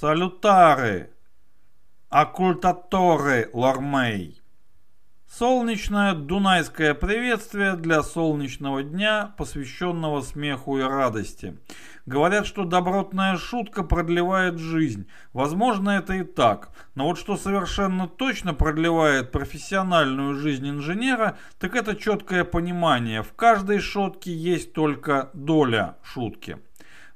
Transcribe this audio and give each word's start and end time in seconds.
Салютары! 0.00 1.10
Оккультаторы 2.08 3.50
Лормей! 3.52 4.40
Солнечное 5.28 6.14
дунайское 6.14 6.94
приветствие 6.94 7.76
для 7.76 8.02
солнечного 8.02 8.82
дня, 8.82 9.34
посвященного 9.36 10.22
смеху 10.22 10.78
и 10.78 10.80
радости. 10.80 11.58
Говорят, 12.06 12.46
что 12.46 12.64
добротная 12.64 13.36
шутка 13.36 13.82
продлевает 13.82 14.58
жизнь. 14.58 15.06
Возможно, 15.34 15.90
это 15.90 16.14
и 16.14 16.24
так. 16.24 16.70
Но 16.94 17.04
вот 17.04 17.18
что 17.18 17.36
совершенно 17.36 18.08
точно 18.08 18.54
продлевает 18.54 19.32
профессиональную 19.32 20.34
жизнь 20.34 20.66
инженера, 20.66 21.36
так 21.58 21.76
это 21.76 21.94
четкое 21.94 22.44
понимание. 22.44 23.22
В 23.22 23.34
каждой 23.34 23.80
шутке 23.80 24.32
есть 24.34 24.72
только 24.72 25.28
доля 25.34 25.98
шутки. 26.02 26.56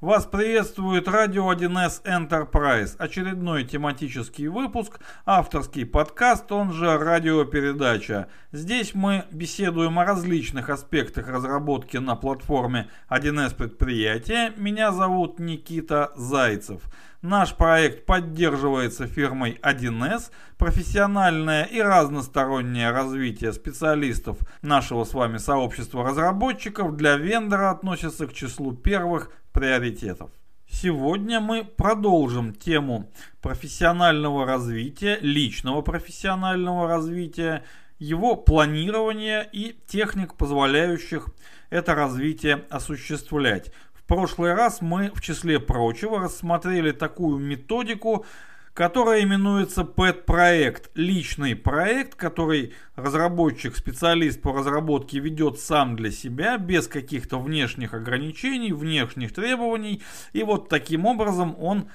Вас 0.04 0.26
приветствует 0.26 1.08
Радио 1.08 1.50
1С 1.50 2.02
Enterprise, 2.04 2.94
очередной 2.98 3.64
тематический 3.64 4.48
выпуск, 4.48 5.00
авторский 5.24 5.86
подкаст, 5.86 6.52
он 6.52 6.74
же 6.74 6.98
радиопередача. 6.98 8.28
Здесь 8.52 8.94
мы 8.94 9.24
беседуем 9.30 9.98
о 9.98 10.04
различных 10.04 10.68
аспектах 10.68 11.28
разработки 11.28 11.96
на 11.96 12.16
платформе 12.16 12.90
1С 13.08 13.54
предприятия. 13.54 14.52
Меня 14.58 14.92
зовут 14.92 15.38
Никита 15.38 16.12
Зайцев. 16.16 16.82
Наш 17.22 17.54
проект 17.54 18.04
поддерживается 18.04 19.06
фирмой 19.06 19.58
1С. 19.62 20.30
Профессиональное 20.58 21.64
и 21.64 21.80
разностороннее 21.80 22.90
развитие 22.90 23.54
специалистов 23.54 24.36
нашего 24.60 25.04
с 25.04 25.14
вами 25.14 25.38
сообщества 25.38 26.04
разработчиков 26.04 26.94
для 26.94 27.16
вендора 27.16 27.70
относится 27.70 28.26
к 28.26 28.34
числу 28.34 28.72
первых 28.72 29.30
приоритетов. 29.54 30.30
Сегодня 30.68 31.40
мы 31.40 31.64
продолжим 31.64 32.52
тему 32.52 33.10
профессионального 33.40 34.44
развития, 34.44 35.18
личного 35.22 35.80
профессионального 35.80 36.88
развития, 36.88 37.62
его 38.00 38.34
планирования 38.34 39.42
и 39.42 39.76
техник, 39.86 40.34
позволяющих 40.34 41.28
это 41.70 41.94
развитие 41.94 42.64
осуществлять. 42.68 43.70
В 43.94 44.02
прошлый 44.04 44.54
раз 44.54 44.82
мы, 44.82 45.12
в 45.14 45.22
числе 45.22 45.60
прочего, 45.60 46.18
рассмотрели 46.18 46.90
такую 46.90 47.38
методику, 47.38 48.26
которая 48.74 49.22
именуется 49.22 49.82
PET-проект. 49.82 50.90
Личный 50.94 51.54
проект, 51.54 52.16
который 52.16 52.74
разработчик, 52.96 53.76
специалист 53.76 54.42
по 54.42 54.52
разработке 54.52 55.20
ведет 55.20 55.60
сам 55.60 55.94
для 55.94 56.10
себя, 56.10 56.58
без 56.58 56.88
каких-то 56.88 57.38
внешних 57.38 57.94
ограничений, 57.94 58.72
внешних 58.72 59.32
требований. 59.32 60.02
И 60.32 60.42
вот 60.42 60.68
таким 60.68 61.06
образом 61.06 61.54
он 61.58 61.88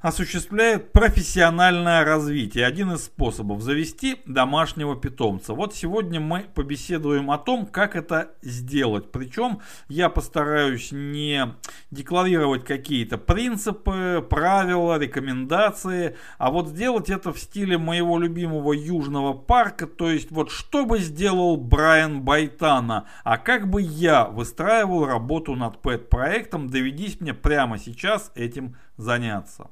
осуществляет 0.00 0.92
профессиональное 0.92 2.04
развитие. 2.04 2.66
Один 2.66 2.92
из 2.92 3.04
способов 3.04 3.62
завести 3.62 4.18
домашнего 4.26 4.94
питомца. 4.94 5.54
Вот 5.54 5.74
сегодня 5.74 6.20
мы 6.20 6.46
побеседуем 6.54 7.30
о 7.30 7.38
том, 7.38 7.66
как 7.66 7.96
это 7.96 8.30
сделать. 8.40 9.10
Причем 9.10 9.60
я 9.88 10.08
постараюсь 10.08 10.92
не 10.92 11.54
декларировать 11.90 12.64
какие-то 12.64 13.18
принципы, 13.18 14.24
правила, 14.28 14.98
рекомендации, 14.98 16.16
а 16.38 16.50
вот 16.50 16.68
сделать 16.68 17.10
это 17.10 17.32
в 17.32 17.38
стиле 17.38 17.76
моего 17.76 18.18
любимого 18.18 18.72
Южного 18.72 19.32
парка. 19.32 19.86
То 19.86 20.10
есть 20.10 20.30
вот 20.30 20.50
что 20.50 20.86
бы 20.86 21.00
сделал 21.00 21.56
Брайан 21.56 22.22
Байтана, 22.22 23.06
а 23.24 23.36
как 23.36 23.68
бы 23.68 23.82
я 23.82 24.26
выстраивал 24.26 25.06
работу 25.06 25.56
над 25.56 25.82
пэт-проектом, 25.82 26.68
доведись 26.68 27.20
мне 27.20 27.34
прямо 27.34 27.78
сейчас 27.78 28.30
этим 28.36 28.76
заняться. 28.96 29.70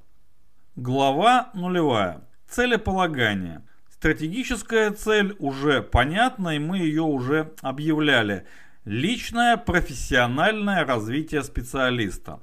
Глава 0.76 1.48
нулевая. 1.54 2.20
Целеполагание. 2.50 3.62
Стратегическая 3.90 4.90
цель 4.90 5.34
уже 5.38 5.80
понятна, 5.80 6.56
и 6.56 6.58
мы 6.58 6.76
ее 6.76 7.00
уже 7.00 7.54
объявляли. 7.62 8.46
Личное 8.84 9.56
профессиональное 9.56 10.84
развитие 10.84 11.42
специалиста. 11.44 12.40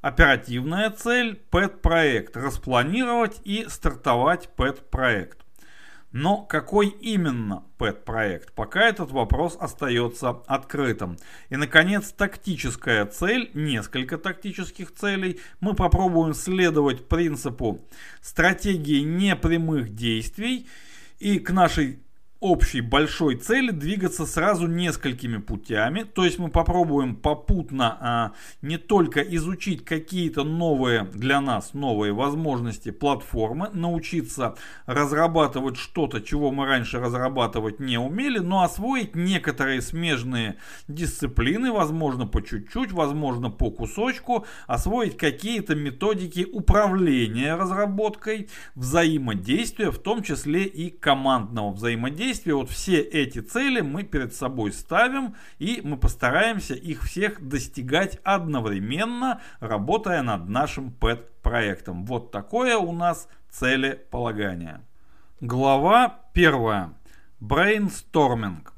Оперативная 0.00 0.90
цель– 0.90 1.36
ПЭТ-проект. 1.50 2.36
Распланировать 2.36 3.40
и 3.44 3.66
стартовать 3.68 4.48
ПЭТ-проект. 4.56 5.45
Но 6.18 6.38
какой 6.38 6.88
именно 6.88 7.64
PET-проект? 7.76 8.54
Пока 8.54 8.88
этот 8.88 9.10
вопрос 9.10 9.54
остается 9.60 10.30
открытым. 10.46 11.18
И, 11.50 11.56
наконец, 11.56 12.10
тактическая 12.10 13.04
цель, 13.04 13.50
несколько 13.52 14.16
тактических 14.16 14.94
целей. 14.94 15.40
Мы 15.60 15.74
попробуем 15.74 16.32
следовать 16.32 17.06
принципу 17.06 17.86
стратегии 18.22 19.02
непрямых 19.02 19.94
действий. 19.94 20.66
И 21.18 21.38
к 21.38 21.50
нашей 21.50 21.98
общей 22.50 22.80
большой 22.80 23.36
цели 23.36 23.70
двигаться 23.70 24.26
сразу 24.26 24.66
несколькими 24.66 25.38
путями. 25.38 26.02
То 26.02 26.24
есть 26.24 26.38
мы 26.38 26.48
попробуем 26.48 27.16
попутно 27.16 27.98
а, 28.00 28.32
не 28.62 28.78
только 28.78 29.20
изучить 29.20 29.84
какие-то 29.84 30.44
новые 30.44 31.04
для 31.04 31.40
нас 31.40 31.74
новые 31.74 32.12
возможности 32.12 32.90
платформы, 32.90 33.68
научиться 33.72 34.56
разрабатывать 34.86 35.76
что-то, 35.76 36.20
чего 36.20 36.50
мы 36.52 36.66
раньше 36.66 37.00
разрабатывать 37.00 37.80
не 37.80 37.98
умели, 37.98 38.38
но 38.38 38.62
освоить 38.62 39.14
некоторые 39.14 39.82
смежные 39.82 40.56
дисциплины, 40.88 41.72
возможно 41.72 42.26
по 42.26 42.42
чуть-чуть, 42.42 42.92
возможно 42.92 43.50
по 43.50 43.70
кусочку, 43.70 44.46
освоить 44.66 45.16
какие-то 45.16 45.74
методики 45.74 46.46
управления 46.50 47.54
разработкой, 47.56 48.48
взаимодействия, 48.74 49.90
в 49.90 49.98
том 49.98 50.22
числе 50.22 50.64
и 50.64 50.90
командного 50.90 51.72
взаимодействия 51.72 52.35
действия, 52.36 52.54
вот 52.54 52.70
все 52.70 53.00
эти 53.00 53.38
цели 53.38 53.80
мы 53.80 54.02
перед 54.02 54.34
собой 54.34 54.72
ставим 54.72 55.34
и 55.58 55.80
мы 55.82 55.96
постараемся 55.96 56.74
их 56.74 57.02
всех 57.02 57.40
достигать 57.46 58.18
одновременно, 58.24 59.40
работая 59.60 60.22
над 60.22 60.48
нашим 60.48 60.94
PET-проектом. 61.00 62.04
Вот 62.04 62.30
такое 62.30 62.76
у 62.76 62.92
нас 62.92 63.28
целеполагание. 63.50 64.82
Глава 65.40 66.20
первая. 66.34 66.92
Брейнсторминг. 67.40 68.72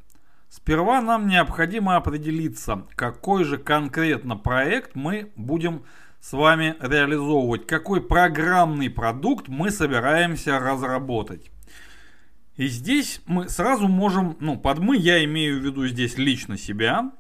Сперва 0.49 1.01
нам 1.01 1.27
необходимо 1.27 1.97
определиться, 1.97 2.87
какой 2.95 3.45
же 3.45 3.59
конкретно 3.59 4.37
проект 4.37 4.95
мы 4.95 5.33
будем 5.37 5.83
с 6.21 6.33
вами 6.33 6.77
реализовывать, 6.81 7.67
какой 7.67 8.01
программный 8.01 8.89
продукт 8.89 9.49
мы 9.49 9.71
собираемся 9.71 10.59
разработать. 10.59 11.51
И 12.59 12.67
здесь 12.67 13.21
мы 13.27 13.49
сразу 13.49 13.87
можем, 13.87 14.37
ну, 14.41 14.59
под 14.59 14.81
мы 14.81 14.97
я 14.97 15.25
имею 15.25 15.61
в 15.61 15.65
виду 15.65 15.87
здесь 15.87 16.19
лично 16.19 16.59
себя. 16.59 17.13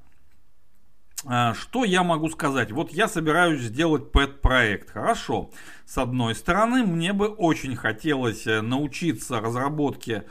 А, 1.24 1.54
что 1.54 1.84
я 1.84 2.02
могу 2.02 2.28
сказать? 2.28 2.72
Вот 2.72 2.90
я 2.90 3.06
собираюсь 3.06 3.62
сделать 3.62 4.10
пэт-проект. 4.10 4.90
Хорошо. 4.90 5.50
С 5.86 5.96
одной 5.96 6.34
стороны, 6.34 6.82
мне 6.82 7.12
бы 7.12 7.28
очень 7.28 7.76
хотелось 7.76 8.48
э, 8.48 8.62
научиться 8.62 9.40
разработке 9.40 10.24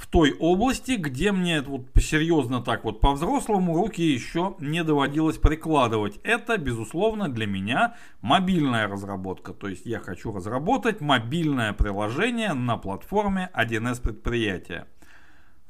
в 0.00 0.06
той 0.06 0.32
области, 0.32 0.92
где 0.92 1.30
мне 1.30 1.60
вот 1.60 1.82
серьезно 2.00 2.62
так 2.62 2.84
вот 2.84 3.00
по-взрослому 3.00 3.76
руки 3.76 4.02
еще 4.02 4.56
не 4.58 4.82
доводилось 4.82 5.36
прикладывать. 5.36 6.18
Это, 6.22 6.56
безусловно, 6.56 7.28
для 7.28 7.46
меня 7.46 7.96
мобильная 8.22 8.88
разработка. 8.88 9.52
То 9.52 9.68
есть 9.68 9.84
я 9.84 10.00
хочу 10.00 10.32
разработать 10.32 11.02
мобильное 11.02 11.74
приложение 11.74 12.54
на 12.54 12.78
платформе 12.78 13.50
1С 13.54 14.00
предприятия. 14.00 14.86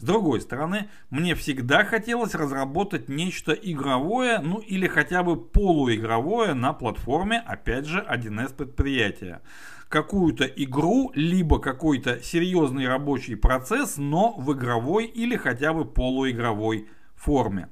С 0.00 0.02
другой 0.02 0.40
стороны, 0.40 0.88
мне 1.10 1.34
всегда 1.34 1.84
хотелось 1.84 2.34
разработать 2.34 3.10
нечто 3.10 3.52
игровое, 3.52 4.38
ну 4.38 4.58
или 4.58 4.86
хотя 4.86 5.22
бы 5.22 5.36
полуигровое 5.36 6.54
на 6.54 6.72
платформе, 6.72 7.38
опять 7.38 7.84
же, 7.84 8.00
1С 8.00 8.54
предприятия 8.54 9.42
какую-то 9.90 10.44
игру, 10.44 11.12
либо 11.14 11.58
какой-то 11.58 12.22
серьезный 12.22 12.88
рабочий 12.88 13.34
процесс, 13.34 13.98
но 13.98 14.34
в 14.38 14.54
игровой 14.54 15.04
или 15.04 15.36
хотя 15.36 15.74
бы 15.74 15.84
полуигровой 15.84 16.88
форме. 17.14 17.68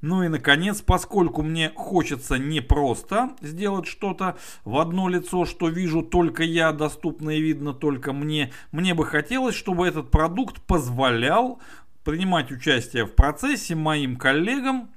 Ну 0.00 0.22
и 0.22 0.28
наконец, 0.28 0.82
поскольку 0.82 1.42
мне 1.42 1.72
хочется 1.74 2.38
не 2.38 2.60
просто 2.60 3.30
сделать 3.40 3.86
что-то 3.86 4.36
в 4.64 4.78
одно 4.78 5.08
лицо, 5.08 5.44
что 5.44 5.68
вижу 5.68 6.02
только 6.02 6.42
я, 6.42 6.72
доступно 6.72 7.30
и 7.30 7.40
видно 7.40 7.72
только 7.72 8.12
мне, 8.12 8.52
мне 8.72 8.94
бы 8.94 9.04
хотелось, 9.06 9.54
чтобы 9.54 9.86
этот 9.86 10.10
продукт 10.10 10.60
позволял 10.62 11.60
принимать 12.04 12.52
участие 12.52 13.04
в 13.04 13.14
процессе 13.14 13.74
моим 13.74 14.16
коллегам 14.16 14.90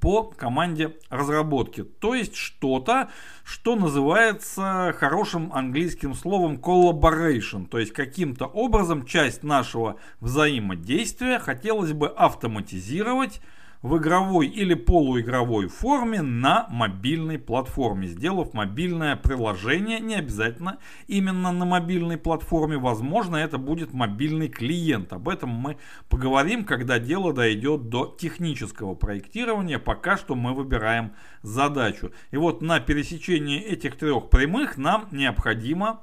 по 0.00 0.24
команде 0.24 0.96
разработки. 1.08 1.82
То 1.82 2.14
есть 2.14 2.36
что-то, 2.36 3.10
что 3.44 3.76
называется 3.76 4.94
хорошим 4.98 5.52
английским 5.52 6.14
словом 6.14 6.56
collaboration. 6.56 7.66
То 7.66 7.78
есть 7.78 7.92
каким-то 7.92 8.46
образом 8.46 9.06
часть 9.06 9.42
нашего 9.42 9.96
взаимодействия 10.20 11.38
хотелось 11.38 11.92
бы 11.92 12.08
автоматизировать 12.08 13.40
в 13.84 13.98
игровой 13.98 14.46
или 14.46 14.72
полуигровой 14.72 15.68
форме 15.68 16.22
на 16.22 16.66
мобильной 16.70 17.38
платформе, 17.38 18.06
сделав 18.06 18.54
мобильное 18.54 19.14
приложение, 19.14 20.00
не 20.00 20.14
обязательно 20.14 20.78
именно 21.06 21.52
на 21.52 21.66
мобильной 21.66 22.16
платформе, 22.16 22.78
возможно 22.78 23.36
это 23.36 23.58
будет 23.58 23.92
мобильный 23.92 24.48
клиент. 24.48 25.12
Об 25.12 25.28
этом 25.28 25.50
мы 25.50 25.76
поговорим, 26.08 26.64
когда 26.64 26.98
дело 26.98 27.34
дойдет 27.34 27.90
до 27.90 28.06
технического 28.18 28.94
проектирования, 28.94 29.78
пока 29.78 30.16
что 30.16 30.34
мы 30.34 30.54
выбираем 30.54 31.12
задачу. 31.42 32.10
И 32.30 32.38
вот 32.38 32.62
на 32.62 32.80
пересечении 32.80 33.60
этих 33.60 33.98
трех 33.98 34.30
прямых 34.30 34.78
нам 34.78 35.08
необходимо 35.10 36.00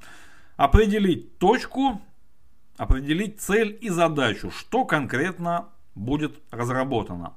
определить 0.55 1.39
точку, 1.39 1.99
определить 2.77 3.41
цель 3.41 3.75
и 3.81 3.89
задачу, 3.89 4.51
что 4.51 4.85
конкретно 4.85 5.69
будет 5.95 6.39
разработано. 6.51 7.33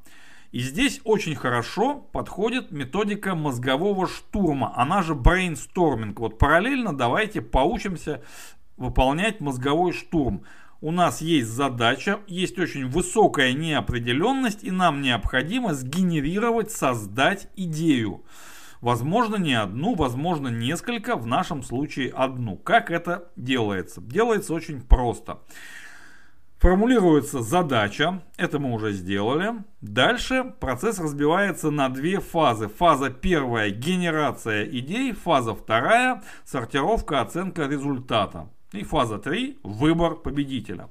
И 0.54 0.60
здесь 0.60 1.00
очень 1.02 1.34
хорошо 1.34 1.96
подходит 2.12 2.70
методика 2.70 3.34
мозгового 3.34 4.06
штурма, 4.06 4.72
она 4.76 5.02
же 5.02 5.16
брейнсторминг. 5.16 6.20
Вот 6.20 6.38
параллельно 6.38 6.96
давайте 6.96 7.42
поучимся 7.42 8.22
выполнять 8.76 9.40
мозговой 9.40 9.92
штурм. 9.92 10.44
У 10.80 10.92
нас 10.92 11.20
есть 11.20 11.48
задача, 11.48 12.20
есть 12.28 12.56
очень 12.56 12.86
высокая 12.86 13.52
неопределенность, 13.52 14.62
и 14.62 14.70
нам 14.70 15.02
необходимо 15.02 15.74
сгенерировать, 15.74 16.70
создать 16.70 17.48
идею. 17.56 18.22
Возможно 18.80 19.34
не 19.34 19.54
одну, 19.54 19.96
возможно 19.96 20.46
несколько, 20.46 21.16
в 21.16 21.26
нашем 21.26 21.64
случае 21.64 22.10
одну. 22.10 22.56
Как 22.58 22.92
это 22.92 23.28
делается? 23.34 24.00
Делается 24.00 24.54
очень 24.54 24.82
просто. 24.82 25.40
Формулируется 26.64 27.42
задача, 27.42 28.22
это 28.38 28.58
мы 28.58 28.72
уже 28.72 28.92
сделали. 28.92 29.52
Дальше 29.82 30.54
процесс 30.60 30.98
разбивается 30.98 31.70
на 31.70 31.90
две 31.90 32.20
фазы. 32.20 32.68
Фаза 32.68 33.10
первая– 33.10 33.68
генерация 33.70 34.64
идей, 34.64 35.12
фаза 35.12 35.54
вторая– 35.54 36.22
сортировка, 36.46 37.20
оценка 37.20 37.66
результата. 37.66 38.48
И 38.72 38.82
фаза 38.82 39.18
3– 39.18 39.58
выбор 39.62 40.14
победителя. 40.14 40.88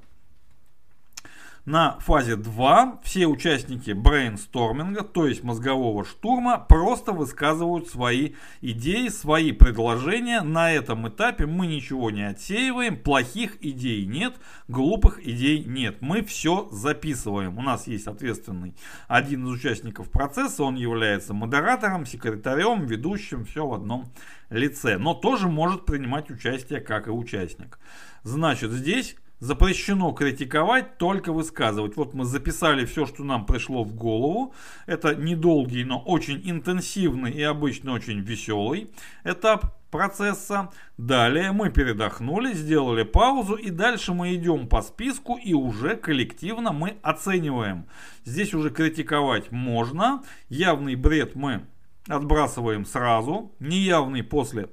На 1.66 1.98
фазе 2.00 2.36
2 2.36 3.00
все 3.02 3.26
участники 3.26 3.92
брейнсторминга, 3.92 5.02
то 5.02 5.26
есть 5.26 5.42
мозгового 5.42 6.04
штурма, 6.04 6.58
просто 6.58 7.12
высказывают 7.12 7.88
свои 7.88 8.34
идеи, 8.60 9.08
свои 9.08 9.50
предложения. 9.50 10.42
На 10.42 10.72
этом 10.72 11.08
этапе 11.08 11.46
мы 11.46 11.66
ничего 11.66 12.10
не 12.10 12.28
отсеиваем, 12.28 12.98
плохих 12.98 13.64
идей 13.64 14.04
нет, 14.04 14.34
глупых 14.68 15.26
идей 15.26 15.64
нет. 15.64 16.02
Мы 16.02 16.22
все 16.22 16.68
записываем. 16.70 17.56
У 17.56 17.62
нас 17.62 17.86
есть 17.86 18.08
ответственный 18.08 18.74
один 19.08 19.46
из 19.46 19.52
участников 19.52 20.10
процесса, 20.10 20.64
он 20.64 20.74
является 20.74 21.32
модератором, 21.32 22.04
секретарем, 22.04 22.84
ведущим, 22.84 23.46
все 23.46 23.66
в 23.66 23.72
одном 23.72 24.12
лице. 24.50 24.98
Но 24.98 25.14
тоже 25.14 25.48
может 25.48 25.86
принимать 25.86 26.30
участие 26.30 26.82
как 26.82 27.06
и 27.08 27.10
участник. 27.10 27.78
Значит, 28.22 28.70
здесь 28.70 29.16
Запрещено 29.40 30.12
критиковать, 30.12 30.96
только 30.96 31.32
высказывать. 31.32 31.96
Вот 31.96 32.14
мы 32.14 32.24
записали 32.24 32.84
все, 32.84 33.04
что 33.04 33.24
нам 33.24 33.46
пришло 33.46 33.84
в 33.84 33.94
голову. 33.94 34.54
Это 34.86 35.14
недолгий, 35.14 35.84
но 35.84 35.98
очень 35.98 36.40
интенсивный 36.44 37.32
и 37.32 37.42
обычно 37.42 37.92
очень 37.92 38.20
веселый 38.20 38.90
этап 39.24 39.76
процесса. 39.90 40.70
Далее 40.98 41.52
мы 41.52 41.70
передохнули, 41.70 42.52
сделали 42.52 43.02
паузу 43.02 43.54
и 43.54 43.70
дальше 43.70 44.12
мы 44.12 44.34
идем 44.34 44.66
по 44.68 44.82
списку 44.82 45.36
и 45.36 45.52
уже 45.52 45.96
коллективно 45.96 46.72
мы 46.72 46.96
оцениваем. 47.02 47.86
Здесь 48.24 48.54
уже 48.54 48.70
критиковать 48.70 49.52
можно. 49.52 50.22
Явный 50.48 50.94
бред 50.94 51.34
мы 51.34 51.66
отбрасываем 52.08 52.84
сразу, 52.84 53.52
неявный 53.60 54.22
после 54.22 54.68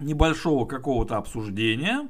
небольшого 0.00 0.66
какого-то 0.66 1.16
обсуждения. 1.16 2.08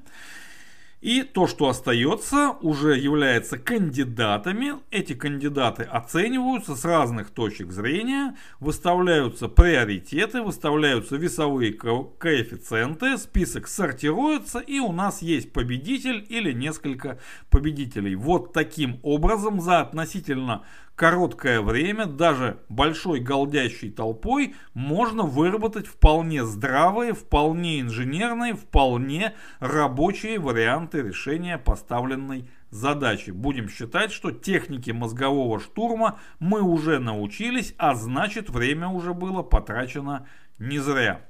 И 1.00 1.22
то, 1.22 1.46
что 1.46 1.70
остается, 1.70 2.50
уже 2.60 2.98
является 2.98 3.56
кандидатами. 3.56 4.74
Эти 4.90 5.14
кандидаты 5.14 5.84
оцениваются 5.84 6.76
с 6.76 6.84
разных 6.84 7.30
точек 7.30 7.72
зрения, 7.72 8.36
выставляются 8.58 9.48
приоритеты, 9.48 10.42
выставляются 10.42 11.16
весовые 11.16 11.72
ко 11.72 12.04
коэффициенты, 12.04 13.16
список 13.16 13.66
сортируется 13.66 14.58
и 14.58 14.78
у 14.78 14.92
нас 14.92 15.22
есть 15.22 15.54
победитель 15.54 16.26
или 16.28 16.52
несколько 16.52 17.18
победителей. 17.48 18.14
Вот 18.14 18.52
таким 18.52 19.00
образом 19.02 19.62
за 19.62 19.80
относительно 19.80 20.64
короткое 21.00 21.62
время 21.62 22.04
даже 22.04 22.58
большой 22.68 23.20
голдящей 23.20 23.90
толпой 23.90 24.54
можно 24.74 25.22
выработать 25.22 25.86
вполне 25.86 26.44
здравые, 26.44 27.14
вполне 27.14 27.80
инженерные, 27.80 28.52
вполне 28.52 29.32
рабочие 29.60 30.38
варианты 30.38 30.89
решения 30.98 31.58
поставленной 31.58 32.48
задачи. 32.70 33.30
Будем 33.30 33.68
считать, 33.68 34.12
что 34.12 34.30
техники 34.30 34.90
мозгового 34.90 35.60
штурма 35.60 36.18
мы 36.38 36.62
уже 36.62 36.98
научились, 36.98 37.74
а 37.78 37.94
значит 37.94 38.50
время 38.50 38.88
уже 38.88 39.14
было 39.14 39.42
потрачено 39.42 40.26
не 40.58 40.78
зря. 40.78 41.26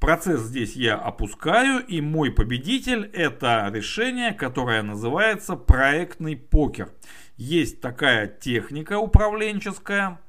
Процесс 0.00 0.42
здесь 0.42 0.76
я 0.76 0.96
опускаю, 0.96 1.84
и 1.84 2.00
мой 2.00 2.30
победитель 2.30 3.06
это 3.12 3.70
решение, 3.72 4.32
которое 4.32 4.82
называется 4.82 5.56
проектный 5.56 6.36
покер. 6.36 6.90
Есть 7.36 7.80
такая 7.80 8.26
техника 8.26 8.98
управленческая, 8.98 10.20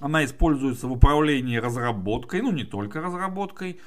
она 0.00 0.24
используется 0.24 0.86
в 0.86 0.92
управлении 0.92 1.56
разработкой, 1.56 2.42
ну 2.42 2.52
не 2.52 2.64
только 2.64 3.00
разработкой. 3.00 3.80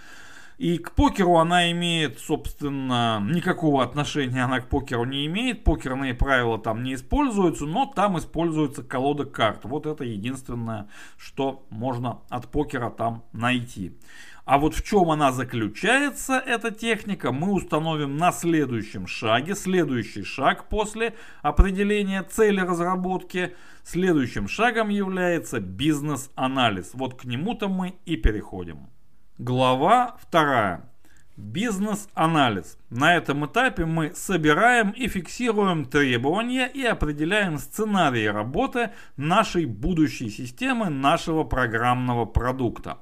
И 0.61 0.77
к 0.77 0.91
покеру 0.91 1.37
она 1.37 1.71
имеет, 1.71 2.19
собственно, 2.19 3.19
никакого 3.27 3.83
отношения 3.83 4.43
она 4.43 4.59
к 4.59 4.69
покеру 4.69 5.05
не 5.05 5.25
имеет. 5.25 5.63
Покерные 5.63 6.13
правила 6.13 6.59
там 6.59 6.83
не 6.83 6.93
используются, 6.93 7.65
но 7.65 7.87
там 7.87 8.19
используется 8.19 8.83
колода 8.83 9.25
карт. 9.25 9.61
Вот 9.63 9.87
это 9.87 10.03
единственное, 10.03 10.87
что 11.17 11.65
можно 11.71 12.19
от 12.29 12.47
покера 12.51 12.91
там 12.91 13.23
найти. 13.33 13.97
А 14.45 14.59
вот 14.59 14.75
в 14.75 14.83
чем 14.83 15.09
она 15.09 15.31
заключается, 15.31 16.33
эта 16.37 16.69
техника, 16.69 17.31
мы 17.31 17.53
установим 17.53 18.17
на 18.17 18.31
следующем 18.31 19.07
шаге. 19.07 19.55
Следующий 19.55 20.21
шаг 20.21 20.69
после 20.69 21.15
определения 21.41 22.21
цели 22.21 22.59
разработки. 22.59 23.55
Следующим 23.83 24.47
шагом 24.47 24.89
является 24.89 25.59
бизнес-анализ. 25.59 26.91
Вот 26.93 27.19
к 27.19 27.25
нему-то 27.25 27.67
мы 27.67 27.95
и 28.05 28.15
переходим. 28.15 28.91
Глава 29.43 30.17
вторая. 30.21 30.87
Бизнес-анализ. 31.35 32.77
На 32.91 33.15
этом 33.15 33.47
этапе 33.47 33.85
мы 33.85 34.13
собираем 34.13 34.91
и 34.91 35.07
фиксируем 35.07 35.85
требования 35.85 36.67
и 36.67 36.83
определяем 36.83 37.57
сценарии 37.57 38.27
работы 38.27 38.91
нашей 39.17 39.65
будущей 39.65 40.29
системы, 40.29 40.89
нашего 40.89 41.43
программного 41.43 42.25
продукта. 42.25 42.99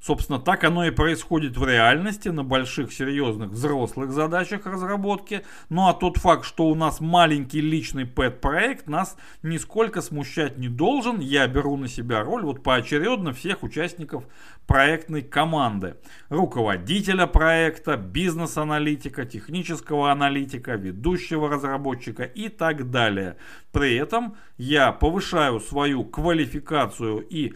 Собственно, 0.00 0.38
так 0.38 0.64
оно 0.64 0.86
и 0.86 0.90
происходит 0.90 1.58
в 1.58 1.66
реальности 1.66 2.28
на 2.30 2.42
больших 2.42 2.90
серьезных 2.90 3.50
взрослых 3.50 4.12
задачах 4.12 4.64
разработки. 4.64 5.44
Ну 5.68 5.88
а 5.88 5.92
тот 5.92 6.16
факт, 6.16 6.46
что 6.46 6.68
у 6.68 6.74
нас 6.74 7.00
маленький 7.00 7.60
личный 7.60 8.06
пэт-проект, 8.06 8.88
нас 8.88 9.16
нисколько 9.42 10.00
смущать 10.00 10.56
не 10.56 10.68
должен. 10.68 11.20
Я 11.20 11.46
беру 11.48 11.76
на 11.76 11.86
себя 11.86 12.22
роль 12.22 12.44
вот 12.44 12.62
поочередно 12.62 13.34
всех 13.34 13.62
участников 13.62 14.24
проектной 14.66 15.20
команды. 15.20 15.96
Руководителя 16.30 17.26
проекта, 17.26 17.98
бизнес-аналитика, 17.98 19.26
технического 19.26 20.10
аналитика, 20.10 20.76
ведущего 20.76 21.50
разработчика 21.50 22.22
и 22.22 22.48
так 22.48 22.90
далее. 22.90 23.36
При 23.70 23.96
этом 23.96 24.36
я 24.56 24.92
повышаю 24.92 25.60
свою 25.60 26.04
квалификацию 26.04 27.20
и 27.20 27.52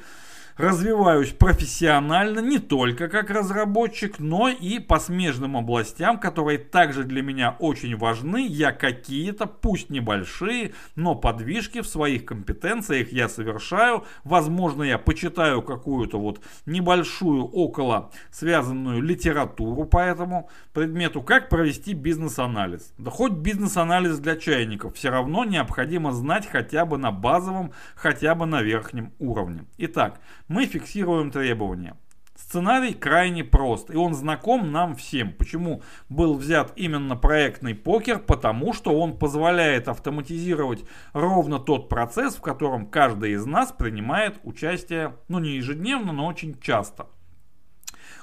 развиваюсь 0.57 1.31
профессионально 1.31 2.41
не 2.41 2.59
только 2.59 3.09
как 3.09 3.31
разработчик, 3.31 4.19
но 4.19 4.49
и 4.49 4.79
по 4.79 4.99
смежным 4.99 5.57
областям, 5.57 6.19
которые 6.19 6.59
также 6.59 7.05
для 7.05 7.23
меня 7.23 7.57
очень 7.59 7.97
важны. 7.97 8.47
Я 8.47 8.73
какие-то, 8.73 9.47
пусть 9.47 9.91
небольшие, 9.91 10.75
но 10.95 11.15
подвижки 11.15 11.81
в 11.81 11.87
своих 11.87 12.25
компетенциях 12.25 13.13
я 13.13 13.29
совершаю. 13.29 14.05
Возможно, 14.23 14.83
я 14.83 14.99
почитаю 14.99 15.63
какую-то 15.63 16.19
вот 16.19 16.41
небольшую 16.67 17.45
около 17.45 18.11
связанную 18.31 19.03
литературу 19.03 19.85
по 19.85 19.99
этому 19.99 20.49
предмету. 20.73 21.23
Как 21.23 21.49
провести 21.49 21.95
бизнес-анализ? 21.95 22.93
Да 22.99 23.11
хоть 23.11 23.33
бизнес-анализ 23.33 24.19
для 24.19 24.37
чайников, 24.37 24.95
все 24.95 25.11
равно 25.11 25.45
необходимо 25.45 26.13
знать 26.13 26.49
хотя 26.51 26.85
бы 26.85 26.99
на 26.99 27.11
базовом, 27.11 27.73
хотя 27.95 28.35
бы 28.35 28.47
на 28.47 28.63
верхнем 28.63 29.13
уровне. 29.19 29.65
Итак, 29.79 30.21
мы 30.49 30.67
фиксируем 30.67 31.31
требования. 31.31 31.97
Сценарий 32.37 32.95
крайне 32.95 33.45
прост, 33.45 33.91
и 33.91 33.97
он 33.97 34.13
знаком 34.13 34.73
нам 34.73 34.97
всем. 34.97 35.33
Почему 35.33 35.83
был 36.09 36.35
взят 36.35 36.73
именно 36.75 37.17
проектный 37.17 37.77
покер? 37.77 38.19
Потому 38.19 38.73
что 38.73 38.99
он 38.99 39.17
позволяет 39.17 39.87
автоматизировать 39.87 40.85
ровно 41.13 41.61
тот 41.61 41.89
процесс, 41.89 42.35
в 42.35 42.41
котором 42.41 42.87
каждый 42.87 43.33
из 43.33 43.47
нас 43.47 43.71
принимает 43.71 44.41
участие, 44.43 45.15
ну 45.29 45.39
не 45.39 45.57
ежедневно, 45.57 46.13
но 46.13 46.27
очень 46.27 46.59
часто. 46.61 47.07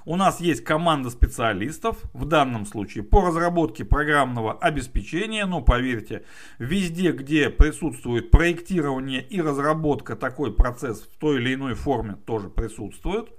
У 0.03 0.15
нас 0.15 0.39
есть 0.41 0.63
команда 0.63 1.11
специалистов, 1.11 1.97
в 2.13 2.25
данном 2.25 2.65
случае 2.65 3.03
по 3.03 3.21
разработке 3.21 3.85
программного 3.85 4.53
обеспечения, 4.53 5.45
но 5.45 5.61
поверьте, 5.61 6.23
везде, 6.57 7.11
где 7.11 7.51
присутствует 7.51 8.31
проектирование 8.31 9.21
и 9.21 9.39
разработка, 9.41 10.15
такой 10.15 10.53
процесс 10.53 11.01
в 11.01 11.19
той 11.19 11.37
или 11.37 11.53
иной 11.53 11.75
форме 11.75 12.15
тоже 12.25 12.49
присутствует. 12.49 13.29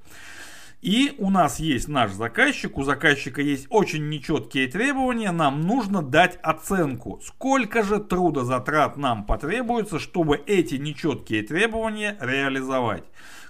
И 0.83 1.15
у 1.19 1.31
нас 1.31 1.59
есть 1.59 1.89
наш 1.89 2.13
заказчик, 2.13 2.77
у 2.79 2.85
заказчика 2.85 3.41
есть 3.41 3.67
очень 3.71 4.09
нечеткие 4.09 4.69
требования, 4.69 5.31
нам 5.33 5.61
нужно 5.61 6.03
дать 6.03 6.39
оценку, 6.43 7.21
сколько 7.25 7.83
же 7.83 7.99
трудозатрат 7.99 8.97
нам 8.97 9.25
потребуется, 9.25 9.99
чтобы 9.99 10.43
эти 10.47 10.77
нечеткие 10.77 11.43
требования 11.43 12.17
реализовать 12.21 13.05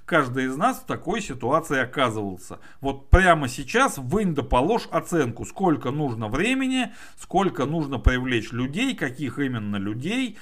каждый 0.04 0.46
из 0.46 0.56
нас 0.56 0.78
в 0.78 0.86
такой 0.86 1.20
ситуации 1.20 1.78
оказывался. 1.78 2.58
Вот 2.80 3.10
прямо 3.10 3.48
сейчас 3.48 3.98
вынь 3.98 4.34
да 4.34 4.42
положь 4.42 4.88
оценку, 4.90 5.44
сколько 5.44 5.90
нужно 5.90 6.28
времени, 6.28 6.92
сколько 7.16 7.66
нужно 7.66 7.98
привлечь 7.98 8.52
людей, 8.52 8.94
каких 8.94 9.38
именно 9.38 9.76
людей. 9.76 10.38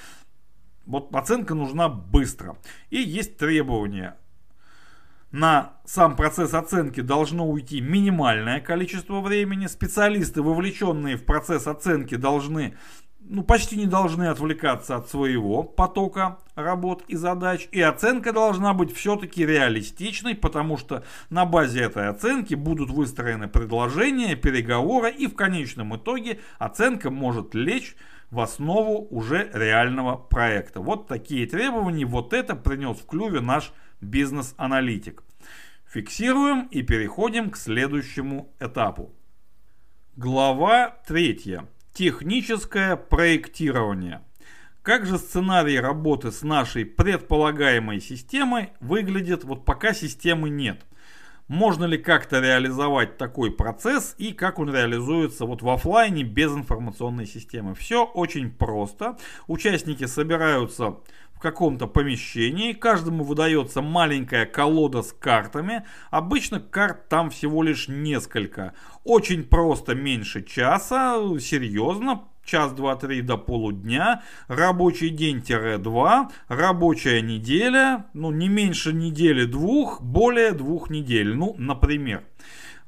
Вот 0.85 1.15
оценка 1.15 1.53
нужна 1.55 1.89
быстро. 1.89 2.57
И 2.89 2.97
есть 2.97 3.37
требования. 3.37 4.17
На 5.31 5.75
сам 5.85 6.17
процесс 6.17 6.53
оценки 6.53 6.99
должно 6.99 7.47
уйти 7.49 7.79
минимальное 7.79 8.59
количество 8.59 9.21
времени. 9.21 9.67
Специалисты, 9.67 10.41
вовлеченные 10.41 11.15
в 11.15 11.23
процесс 11.23 11.67
оценки, 11.67 12.15
должны 12.15 12.75
ну, 13.23 13.43
почти 13.43 13.77
не 13.77 13.85
должны 13.85 14.25
отвлекаться 14.25 14.95
от 14.95 15.09
своего 15.09 15.63
потока 15.63 16.39
работ 16.55 17.03
и 17.07 17.15
задач. 17.15 17.67
И 17.71 17.81
оценка 17.81 18.33
должна 18.33 18.73
быть 18.73 18.93
все-таки 18.93 19.45
реалистичной, 19.45 20.35
потому 20.35 20.77
что 20.77 21.03
на 21.29 21.45
базе 21.45 21.81
этой 21.81 22.09
оценки 22.09 22.55
будут 22.55 22.89
выстроены 22.89 23.47
предложения, 23.47 24.35
переговоры, 24.35 25.11
и 25.11 25.27
в 25.27 25.35
конечном 25.35 25.95
итоге 25.95 26.39
оценка 26.59 27.09
может 27.09 27.55
лечь 27.55 27.95
в 28.31 28.39
основу 28.39 29.07
уже 29.09 29.49
реального 29.53 30.15
проекта. 30.15 30.81
Вот 30.81 31.07
такие 31.07 31.45
требования, 31.45 32.05
вот 32.05 32.33
это 32.33 32.55
принес 32.55 32.97
в 32.97 33.05
клюве 33.05 33.41
наш 33.41 33.71
бизнес-аналитик. 33.99 35.23
Фиксируем 35.85 36.67
и 36.67 36.81
переходим 36.81 37.49
к 37.49 37.57
следующему 37.57 38.53
этапу. 38.59 39.13
Глава 40.15 40.97
третья. 41.05 41.67
Техническое 41.93 42.95
проектирование. 42.95 44.21
Как 44.81 45.05
же 45.05 45.17
сценарий 45.17 45.77
работы 45.77 46.31
с 46.31 46.41
нашей 46.41 46.85
предполагаемой 46.85 47.99
системой 47.99 48.69
выглядит, 48.79 49.43
вот 49.43 49.65
пока 49.65 49.93
системы 49.93 50.49
нет. 50.49 50.85
Можно 51.49 51.83
ли 51.83 51.97
как-то 51.97 52.39
реализовать 52.39 53.17
такой 53.17 53.51
процесс 53.51 54.15
и 54.17 54.31
как 54.31 54.59
он 54.59 54.73
реализуется 54.73 55.45
вот 55.45 55.61
в 55.61 55.69
офлайне 55.69 56.23
без 56.23 56.53
информационной 56.53 57.25
системы. 57.25 57.75
Все 57.75 58.05
очень 58.05 58.51
просто. 58.51 59.17
Участники 59.47 60.05
собираются 60.05 60.95
каком-то 61.41 61.87
помещении, 61.87 62.73
каждому 62.73 63.23
выдается 63.23 63.81
маленькая 63.81 64.45
колода 64.45 65.01
с 65.01 65.11
картами, 65.11 65.83
обычно 66.09 66.59
карт 66.59 67.09
там 67.09 67.29
всего 67.29 67.63
лишь 67.63 67.87
несколько. 67.87 68.73
Очень 69.03 69.43
просто, 69.43 69.95
меньше 69.95 70.43
часа, 70.43 71.17
серьезно, 71.39 72.23
час, 72.43 72.73
два, 72.73 72.95
три 72.95 73.21
до 73.21 73.37
полудня, 73.37 74.23
рабочий 74.47 75.09
день-два, 75.09 76.29
рабочая 76.47 77.21
неделя, 77.21 78.05
ну 78.13 78.31
не 78.31 78.49
меньше 78.49 78.93
недели 78.93 79.45
двух, 79.45 80.01
более 80.01 80.51
двух 80.51 80.89
недель, 80.89 81.33
ну 81.33 81.55
например. 81.57 82.23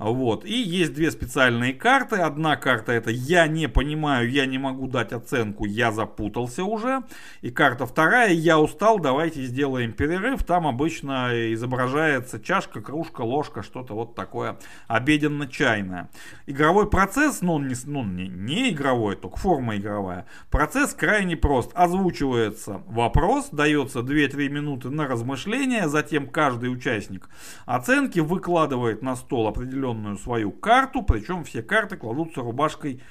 Вот. 0.04 0.44
И 0.44 0.54
есть 0.54 0.94
две 0.94 1.12
специальные 1.12 1.74
карты. 1.74 2.18
Одна 2.18 2.58
карта 2.58 2.92
это 2.92 3.10
«Я 3.10 3.48
не 3.48 3.70
понимаю, 3.70 4.30
я 4.30 4.46
не 4.46 4.58
могу 4.58 4.88
дать 4.88 5.14
оценку, 5.14 5.64
я 5.64 5.94
запутался 5.94 6.66
уже». 6.66 7.04
И 7.42 7.50
карта 7.50 7.86
вторая 7.86 8.34
«Я 8.34 8.60
устал, 8.60 9.00
давайте 9.00 9.44
сделаем 9.44 9.94
перерыв». 9.94 10.44
Там 10.44 10.68
обычно 10.68 11.54
изображается 11.54 12.42
чашка, 12.42 12.82
кружка, 12.82 13.22
ложка, 13.22 13.64
что-то 13.64 13.94
вот 13.94 14.14
такое 14.14 14.58
обеденно-чайное. 14.88 16.10
Игровой 16.48 16.90
процесс, 16.90 17.42
ну 17.42 17.54
он 17.54 17.70
не, 17.70 17.76
ну, 17.86 18.04
не, 18.04 18.28
не 18.28 18.72
игровой, 18.72 19.16
только 19.16 19.38
форма 19.38 19.78
игровая. 19.78 20.26
Процесс 20.52 20.94
крайне 20.94 21.38
прост. 21.38 21.72
Озвучивается 21.76 22.82
вопрос, 22.88 23.50
дается 23.54 24.00
2-3 24.00 24.50
минуты 24.50 24.90
на 24.90 25.08
размышление, 25.08 25.88
затем 25.88 26.28
каждый 26.28 26.74
участник 26.74 27.30
оценки 27.66 28.20
выкладывает 28.20 29.02
на 29.02 29.16
стол 29.16 29.48
определенную 29.48 29.93
определенную 29.94 30.18
свою 30.18 30.52
карту, 30.52 31.04
причем 31.04 31.44
все 31.44 31.62
карты 31.62 31.98
кладутся 31.98 32.42
рубашкой 32.42 33.02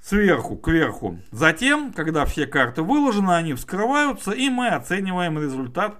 сверху, 0.00 0.56
кверху. 0.56 1.18
Затем, 1.30 1.92
когда 1.92 2.24
все 2.24 2.46
карты 2.46 2.82
выложены, 2.82 3.32
они 3.32 3.54
вскрываются, 3.54 4.32
и 4.32 4.48
мы 4.48 4.68
оцениваем 4.68 5.38
результат 5.38 5.96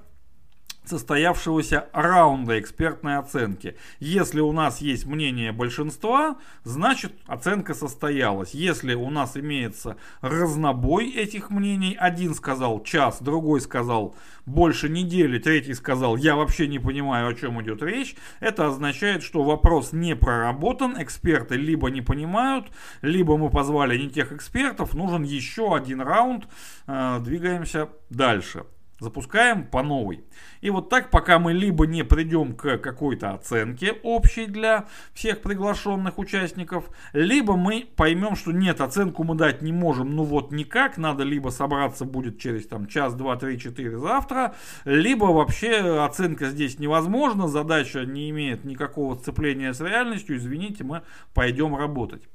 состоявшегося 0.90 1.88
раунда 1.92 2.58
экспертной 2.60 3.18
оценки. 3.18 3.76
Если 4.00 4.40
у 4.40 4.52
нас 4.52 4.80
есть 4.80 5.06
мнение 5.06 5.52
большинства, 5.52 6.36
значит 6.64 7.12
оценка 7.26 7.74
состоялась. 7.74 8.52
Если 8.52 8.94
у 8.94 9.08
нас 9.08 9.36
имеется 9.36 9.96
разнобой 10.20 11.10
этих 11.10 11.50
мнений, 11.50 11.96
один 11.98 12.34
сказал 12.34 12.82
час, 12.82 13.22
другой 13.22 13.60
сказал 13.60 14.14
больше 14.46 14.88
недели, 14.88 15.38
третий 15.38 15.74
сказал 15.74 16.16
я 16.16 16.34
вообще 16.34 16.66
не 16.66 16.78
понимаю 16.78 17.28
о 17.28 17.34
чем 17.34 17.62
идет 17.62 17.82
речь, 17.82 18.16
это 18.40 18.66
означает, 18.66 19.22
что 19.22 19.44
вопрос 19.44 19.92
не 19.92 20.16
проработан, 20.16 21.00
эксперты 21.00 21.56
либо 21.56 21.88
не 21.90 22.02
понимают, 22.02 22.66
либо 23.00 23.36
мы 23.36 23.48
позвали 23.48 23.96
не 23.96 24.10
тех 24.10 24.32
экспертов, 24.32 24.94
нужен 24.94 25.22
еще 25.22 25.74
один 25.74 26.00
раунд, 26.00 26.48
э, 26.86 27.20
двигаемся 27.20 27.88
дальше. 28.10 28.64
Запускаем 29.00 29.64
по 29.64 29.82
новой. 29.82 30.24
И 30.60 30.68
вот 30.68 30.90
так, 30.90 31.10
пока 31.10 31.38
мы 31.38 31.54
либо 31.54 31.86
не 31.86 32.04
придем 32.04 32.54
к 32.54 32.76
какой-то 32.76 33.30
оценке 33.32 33.92
общей 34.02 34.44
для 34.44 34.88
всех 35.14 35.40
приглашенных 35.40 36.18
участников, 36.18 36.90
либо 37.14 37.56
мы 37.56 37.88
поймем, 37.96 38.36
что 38.36 38.52
нет, 38.52 38.82
оценку 38.82 39.24
мы 39.24 39.36
дать 39.36 39.62
не 39.62 39.72
можем, 39.72 40.14
ну 40.14 40.24
вот 40.24 40.52
никак, 40.52 40.98
надо 40.98 41.24
либо 41.24 41.48
собраться 41.48 42.04
будет 42.04 42.38
через 42.38 42.66
там 42.66 42.86
час, 42.86 43.14
два, 43.14 43.36
три, 43.36 43.58
четыре 43.58 43.96
завтра, 43.96 44.54
либо 44.84 45.24
вообще 45.24 46.04
оценка 46.04 46.50
здесь 46.50 46.78
невозможна, 46.78 47.48
задача 47.48 48.04
не 48.04 48.28
имеет 48.28 48.64
никакого 48.64 49.16
сцепления 49.16 49.72
с 49.72 49.80
реальностью, 49.80 50.36
извините, 50.36 50.84
мы 50.84 51.00
пойдем 51.32 51.74
работать. 51.74 52.28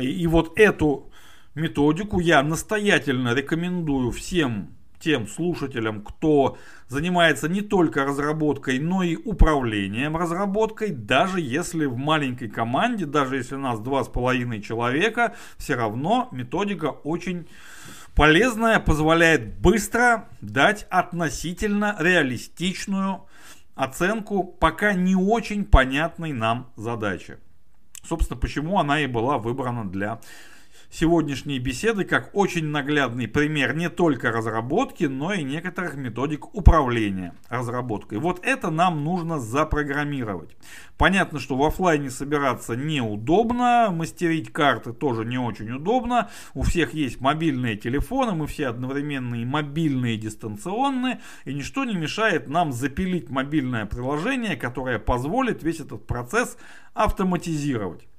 И 0.00 0.26
вот 0.26 0.58
эту 0.58 1.10
методику 1.54 2.20
я 2.20 2.42
настоятельно 2.42 3.34
рекомендую 3.34 4.12
всем 4.12 4.79
тем 5.00 5.26
слушателям, 5.26 6.02
кто 6.02 6.58
занимается 6.88 7.48
не 7.48 7.62
только 7.62 8.04
разработкой, 8.04 8.78
но 8.78 9.02
и 9.02 9.16
управлением 9.16 10.16
разработкой, 10.16 10.90
даже 10.90 11.40
если 11.40 11.86
в 11.86 11.96
маленькой 11.96 12.48
команде, 12.48 13.06
даже 13.06 13.36
если 13.36 13.56
у 13.56 13.60
нас 13.60 13.80
два 13.80 14.04
с 14.04 14.08
половиной 14.08 14.60
человека, 14.60 15.34
все 15.56 15.74
равно 15.74 16.28
методика 16.30 16.86
очень 16.86 17.48
полезная, 18.14 18.78
позволяет 18.78 19.58
быстро 19.58 20.28
дать 20.40 20.86
относительно 20.90 21.96
реалистичную 21.98 23.22
оценку 23.74 24.44
пока 24.44 24.92
не 24.92 25.16
очень 25.16 25.64
понятной 25.64 26.32
нам 26.32 26.70
задачи. 26.76 27.38
Собственно, 28.02 28.38
почему 28.38 28.78
она 28.78 29.00
и 29.00 29.06
была 29.06 29.38
выбрана 29.38 29.88
для 29.88 30.20
сегодняшней 30.90 31.58
беседы 31.58 32.04
как 32.04 32.30
очень 32.34 32.66
наглядный 32.66 33.28
пример 33.28 33.74
не 33.74 33.88
только 33.88 34.30
разработки, 34.30 35.04
но 35.04 35.32
и 35.32 35.42
некоторых 35.42 35.96
методик 35.96 36.54
управления 36.54 37.34
разработкой. 37.48 38.18
Вот 38.18 38.40
это 38.44 38.70
нам 38.70 39.04
нужно 39.04 39.38
запрограммировать. 39.38 40.56
Понятно, 40.98 41.38
что 41.38 41.56
в 41.56 41.62
офлайне 41.62 42.10
собираться 42.10 42.76
неудобно, 42.76 43.90
мастерить 43.90 44.52
карты 44.52 44.92
тоже 44.92 45.24
не 45.24 45.38
очень 45.38 45.70
удобно. 45.70 46.28
У 46.54 46.62
всех 46.62 46.92
есть 46.92 47.20
мобильные 47.20 47.76
телефоны, 47.76 48.32
мы 48.32 48.46
все 48.46 48.66
одновременно 48.66 49.36
и 49.36 49.44
мобильные, 49.44 50.16
и 50.16 50.18
дистанционные, 50.18 51.20
и 51.44 51.54
ничто 51.54 51.84
не 51.84 51.94
мешает 51.94 52.48
нам 52.48 52.72
запилить 52.72 53.30
мобильное 53.30 53.86
приложение, 53.86 54.56
которое 54.56 54.98
позволит 54.98 55.62
весь 55.62 55.80
этот 55.80 56.06
процесс 56.06 56.58
автоматизировать. 56.92 58.09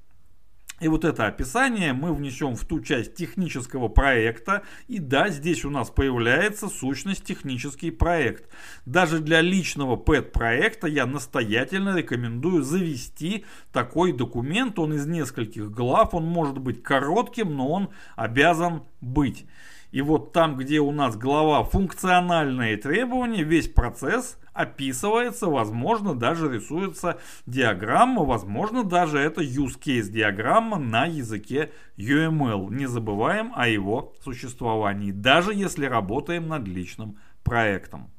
И 0.82 0.88
вот 0.88 1.04
это 1.04 1.28
описание 1.28 1.92
мы 1.92 2.12
внесем 2.12 2.56
в 2.56 2.64
ту 2.64 2.80
часть 2.80 3.14
технического 3.14 3.86
проекта. 3.86 4.64
И 4.88 4.98
да, 4.98 5.28
здесь 5.28 5.64
у 5.64 5.70
нас 5.70 5.90
появляется 5.90 6.66
сущность 6.66 7.24
технический 7.24 7.92
проект. 7.92 8.50
Даже 8.84 9.20
для 9.20 9.42
личного 9.42 9.94
PET-проекта 9.94 10.88
я 10.88 11.06
настоятельно 11.06 11.96
рекомендую 11.96 12.64
завести 12.64 13.44
такой 13.72 14.12
документ. 14.12 14.76
Он 14.80 14.94
из 14.94 15.06
нескольких 15.06 15.70
глав, 15.70 16.14
он 16.14 16.24
может 16.24 16.58
быть 16.58 16.82
коротким, 16.82 17.54
но 17.54 17.70
он 17.70 17.90
обязан 18.16 18.82
быть. 19.00 19.46
И 19.92 20.00
вот 20.00 20.32
там, 20.32 20.56
где 20.56 20.80
у 20.80 20.90
нас 20.90 21.16
глава 21.16 21.62
функциональные 21.64 22.78
требования, 22.78 23.44
весь 23.44 23.68
процесс 23.68 24.38
описывается, 24.54 25.48
возможно, 25.48 26.14
даже 26.14 26.50
рисуется 26.50 27.18
диаграмма, 27.44 28.24
возможно, 28.24 28.84
даже 28.84 29.18
это 29.18 29.42
use 29.42 29.78
case 29.78 30.08
диаграмма 30.08 30.78
на 30.78 31.04
языке 31.04 31.72
UML. 31.98 32.72
Не 32.72 32.86
забываем 32.86 33.52
о 33.54 33.68
его 33.68 34.14
существовании, 34.24 35.12
даже 35.12 35.52
если 35.52 35.84
работаем 35.84 36.48
над 36.48 36.66
личным 36.66 37.18
проектом. 37.44 38.10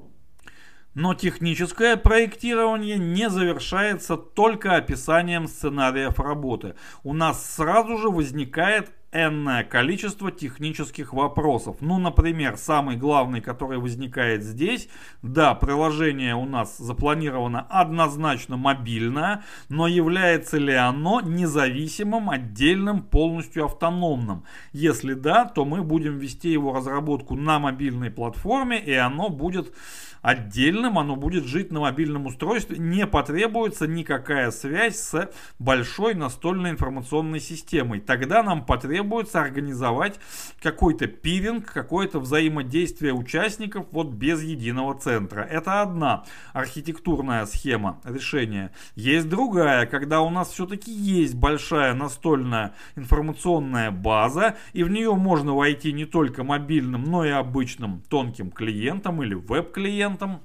Но 0.94 1.12
техническое 1.14 1.96
проектирование 1.96 2.98
не 2.98 3.28
завершается 3.28 4.16
только 4.16 4.76
описанием 4.76 5.48
сценариев 5.48 6.20
работы. 6.20 6.76
У 7.02 7.12
нас 7.12 7.56
сразу 7.56 7.98
же 7.98 8.10
возникает 8.10 8.92
энное 9.14 9.62
количество 9.62 10.30
технических 10.30 11.14
вопросов. 11.14 11.76
Ну, 11.80 11.98
например, 11.98 12.56
самый 12.56 12.96
главный, 12.96 13.40
который 13.40 13.78
возникает 13.78 14.42
здесь, 14.42 14.88
да, 15.22 15.54
приложение 15.54 16.34
у 16.34 16.44
нас 16.44 16.76
запланировано 16.76 17.60
однозначно 17.70 18.56
мобильное, 18.56 19.44
но 19.68 19.86
является 19.86 20.58
ли 20.58 20.74
оно 20.74 21.20
независимым, 21.20 22.28
отдельным, 22.28 23.02
полностью 23.02 23.64
автономным? 23.64 24.44
Если 24.72 25.14
да, 25.14 25.44
то 25.44 25.64
мы 25.64 25.82
будем 25.82 26.18
вести 26.18 26.50
его 26.50 26.74
разработку 26.74 27.36
на 27.36 27.58
мобильной 27.58 28.10
платформе, 28.10 28.80
и 28.80 28.92
оно 28.92 29.28
будет 29.28 29.72
отдельным, 30.24 30.98
оно 30.98 31.16
будет 31.16 31.44
жить 31.44 31.70
на 31.70 31.80
мобильном 31.80 32.24
устройстве, 32.24 32.78
не 32.78 33.06
потребуется 33.06 33.86
никакая 33.86 34.50
связь 34.50 34.96
с 34.96 35.30
большой 35.58 36.14
настольной 36.14 36.70
информационной 36.70 37.40
системой. 37.40 38.00
Тогда 38.00 38.42
нам 38.42 38.64
потребуется 38.64 39.03
организовать 39.34 40.18
какой-то 40.62 41.06
пиринг, 41.06 41.72
какое-то 41.72 42.20
взаимодействие 42.20 43.12
участников 43.12 43.86
вот 43.90 44.08
без 44.08 44.42
единого 44.42 44.98
центра. 44.98 45.42
Это 45.42 45.82
одна 45.82 46.24
архитектурная 46.52 47.46
схема 47.46 48.00
решения. 48.04 48.72
Есть 48.94 49.28
другая, 49.28 49.86
когда 49.86 50.20
у 50.20 50.30
нас 50.30 50.50
все-таки 50.50 50.92
есть 50.92 51.34
большая 51.34 51.94
настольная 51.94 52.74
информационная 52.96 53.90
база, 53.90 54.56
и 54.72 54.82
в 54.82 54.90
нее 54.90 55.14
можно 55.14 55.54
войти 55.54 55.92
не 55.92 56.04
только 56.04 56.44
мобильным, 56.44 57.04
но 57.04 57.24
и 57.24 57.30
обычным 57.30 58.02
тонким 58.08 58.50
клиентом 58.50 59.22
или 59.22 59.34
веб-клиентом, 59.34 59.84
клиентом. 59.84 60.40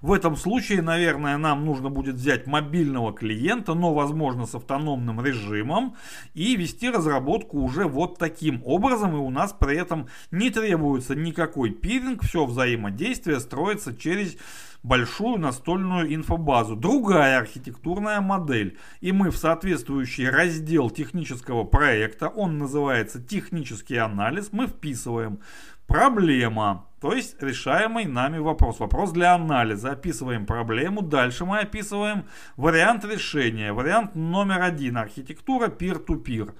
В 0.00 0.12
этом 0.12 0.36
случае, 0.36 0.82
наверное, 0.82 1.36
нам 1.38 1.64
нужно 1.64 1.90
будет 1.90 2.16
взять 2.16 2.46
мобильного 2.46 3.12
клиента, 3.12 3.74
но, 3.74 3.94
возможно, 3.94 4.46
с 4.46 4.54
автономным 4.54 5.24
режимом 5.24 5.96
и 6.34 6.56
вести 6.56 6.90
разработку 6.90 7.58
уже 7.60 7.84
вот 7.84 8.18
таким 8.18 8.62
образом. 8.64 9.14
И 9.14 9.18
у 9.18 9.30
нас 9.30 9.52
при 9.52 9.76
этом 9.76 10.08
не 10.30 10.50
требуется 10.50 11.14
никакой 11.14 11.70
пиринг, 11.70 12.22
все 12.22 12.46
взаимодействие 12.46 13.40
строится 13.40 13.96
через 13.96 14.36
большую 14.82 15.38
настольную 15.38 16.14
инфобазу. 16.14 16.76
Другая 16.76 17.38
архитектурная 17.38 18.20
модель. 18.20 18.78
И 19.00 19.12
мы 19.12 19.30
в 19.30 19.36
соответствующий 19.36 20.28
раздел 20.28 20.90
технического 20.90 21.64
проекта, 21.64 22.28
он 22.28 22.58
называется 22.58 23.20
технический 23.20 23.96
анализ, 23.96 24.50
мы 24.52 24.66
вписываем 24.66 25.40
проблема. 25.88 26.84
То 27.00 27.12
есть 27.12 27.42
решаемый 27.42 28.04
нами 28.04 28.38
вопрос. 28.38 28.78
Вопрос 28.78 29.10
для 29.10 29.34
анализа. 29.34 29.92
Описываем 29.92 30.46
проблему. 30.46 31.02
Дальше 31.02 31.44
мы 31.44 31.58
описываем 31.58 32.24
вариант 32.56 33.04
решения. 33.04 33.72
Вариант 33.72 34.14
номер 34.14 34.62
один. 34.62 34.96
Архитектура 34.98 35.68
peer-to-peer. 35.68 36.46
-peer 36.46 36.54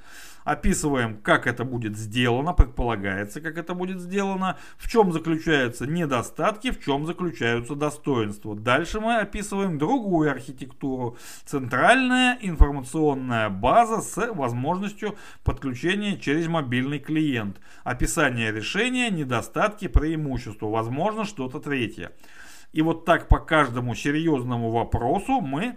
описываем, 0.48 1.18
как 1.18 1.46
это 1.46 1.64
будет 1.64 1.96
сделано, 1.96 2.54
предполагается, 2.54 3.40
как 3.40 3.58
это 3.58 3.74
будет 3.74 4.00
сделано, 4.00 4.56
в 4.78 4.88
чем 4.88 5.12
заключаются 5.12 5.86
недостатки, 5.86 6.70
в 6.70 6.82
чем 6.82 7.04
заключаются 7.04 7.74
достоинства. 7.74 8.56
Дальше 8.56 8.98
мы 8.98 9.18
описываем 9.18 9.78
другую 9.78 10.30
архитектуру. 10.30 11.18
Центральная 11.44 12.38
информационная 12.40 13.50
база 13.50 14.00
с 14.00 14.32
возможностью 14.32 15.16
подключения 15.44 16.16
через 16.16 16.48
мобильный 16.48 16.98
клиент. 16.98 17.60
Описание 17.84 18.50
решения, 18.50 19.10
недостатки, 19.10 19.86
преимущества. 19.86 20.66
Возможно, 20.66 21.24
что-то 21.24 21.60
третье. 21.60 22.12
И 22.72 22.80
вот 22.80 23.04
так 23.04 23.28
по 23.28 23.38
каждому 23.38 23.94
серьезному 23.94 24.70
вопросу 24.70 25.40
мы 25.40 25.76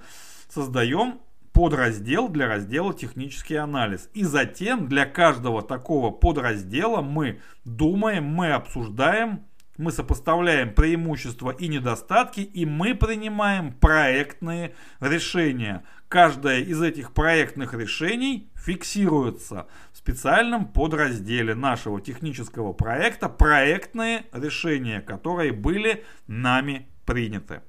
создаем 0.49 1.19
подраздел 1.53 2.29
для 2.29 2.47
раздела 2.47 2.93
технический 2.93 3.55
анализ. 3.55 4.09
И 4.13 4.23
затем 4.23 4.87
для 4.87 5.05
каждого 5.05 5.61
такого 5.61 6.11
подраздела 6.11 7.01
мы 7.01 7.39
думаем, 7.65 8.25
мы 8.25 8.51
обсуждаем, 8.51 9.45
мы 9.77 9.91
сопоставляем 9.91 10.73
преимущества 10.73 11.51
и 11.51 11.67
недостатки, 11.67 12.41
и 12.41 12.65
мы 12.65 12.93
принимаем 12.93 13.73
проектные 13.73 14.75
решения. 14.99 15.83
Каждое 16.07 16.59
из 16.59 16.81
этих 16.81 17.13
проектных 17.13 17.73
решений 17.73 18.51
фиксируется 18.55 19.67
в 19.91 19.97
специальном 19.97 20.65
подразделе 20.67 21.55
нашего 21.55 22.01
технического 22.01 22.73
проекта 22.73 23.29
«Проектные 23.29 24.25
решения», 24.33 25.01
которые 25.01 25.51
были 25.51 26.03
нами 26.27 26.87
приняты. 27.05 27.61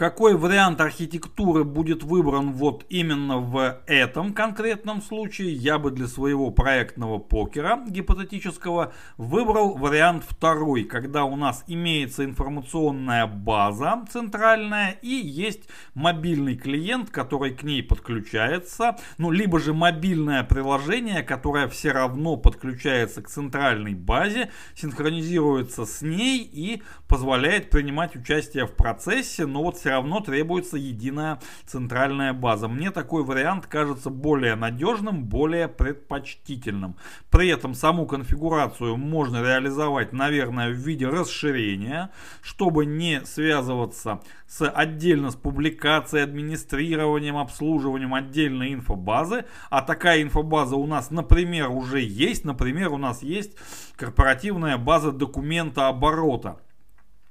Какой 0.00 0.34
вариант 0.34 0.80
архитектуры 0.80 1.62
будет 1.62 2.02
выбран 2.02 2.52
вот 2.52 2.86
именно 2.88 3.36
в 3.36 3.82
этом 3.86 4.32
конкретном 4.32 5.02
случае, 5.02 5.52
я 5.52 5.78
бы 5.78 5.90
для 5.90 6.06
своего 6.06 6.50
проектного 6.50 7.18
покера 7.18 7.84
гипотетического 7.86 8.94
выбрал 9.18 9.76
вариант 9.76 10.24
второй, 10.26 10.84
когда 10.84 11.24
у 11.24 11.36
нас 11.36 11.64
имеется 11.66 12.24
информационная 12.24 13.26
база 13.26 14.02
центральная 14.10 14.92
и 15.02 15.10
есть 15.10 15.68
мобильный 15.92 16.56
клиент, 16.56 17.10
который 17.10 17.50
к 17.50 17.62
ней 17.62 17.82
подключается, 17.82 18.96
ну 19.18 19.30
либо 19.30 19.60
же 19.60 19.74
мобильное 19.74 20.44
приложение, 20.44 21.22
которое 21.22 21.68
все 21.68 21.92
равно 21.92 22.38
подключается 22.38 23.20
к 23.20 23.28
центральной 23.28 23.92
базе, 23.92 24.50
синхронизируется 24.74 25.84
с 25.84 26.00
ней 26.00 26.40
и 26.40 26.82
позволяет 27.06 27.68
принимать 27.68 28.16
участие 28.16 28.66
в 28.66 28.72
процессе, 28.72 29.44
но 29.44 29.62
вот 29.62 29.76
все 29.76 29.89
равно 29.90 30.20
требуется 30.20 30.76
единая 30.76 31.40
центральная 31.66 32.32
база. 32.32 32.68
Мне 32.68 32.90
такой 32.90 33.22
вариант 33.22 33.66
кажется 33.66 34.10
более 34.10 34.54
надежным, 34.54 35.24
более 35.24 35.68
предпочтительным. 35.68 36.96
При 37.30 37.48
этом 37.48 37.74
саму 37.74 38.06
конфигурацию 38.06 38.96
можно 38.96 39.42
реализовать, 39.42 40.12
наверное, 40.12 40.70
в 40.70 40.74
виде 40.74 41.06
расширения, 41.06 42.10
чтобы 42.42 42.86
не 42.86 43.24
связываться 43.24 44.20
с 44.46 44.68
отдельно 44.68 45.30
с 45.30 45.36
публикацией, 45.36 46.24
администрированием, 46.24 47.36
обслуживанием 47.36 48.14
отдельной 48.14 48.74
инфобазы. 48.74 49.44
А 49.70 49.82
такая 49.82 50.22
инфобаза 50.22 50.76
у 50.76 50.86
нас, 50.86 51.10
например, 51.10 51.70
уже 51.70 52.00
есть. 52.00 52.44
Например, 52.44 52.92
у 52.92 52.98
нас 52.98 53.22
есть 53.22 53.56
корпоративная 53.96 54.76
база 54.76 55.12
документа 55.12 55.88
оборота 55.88 56.58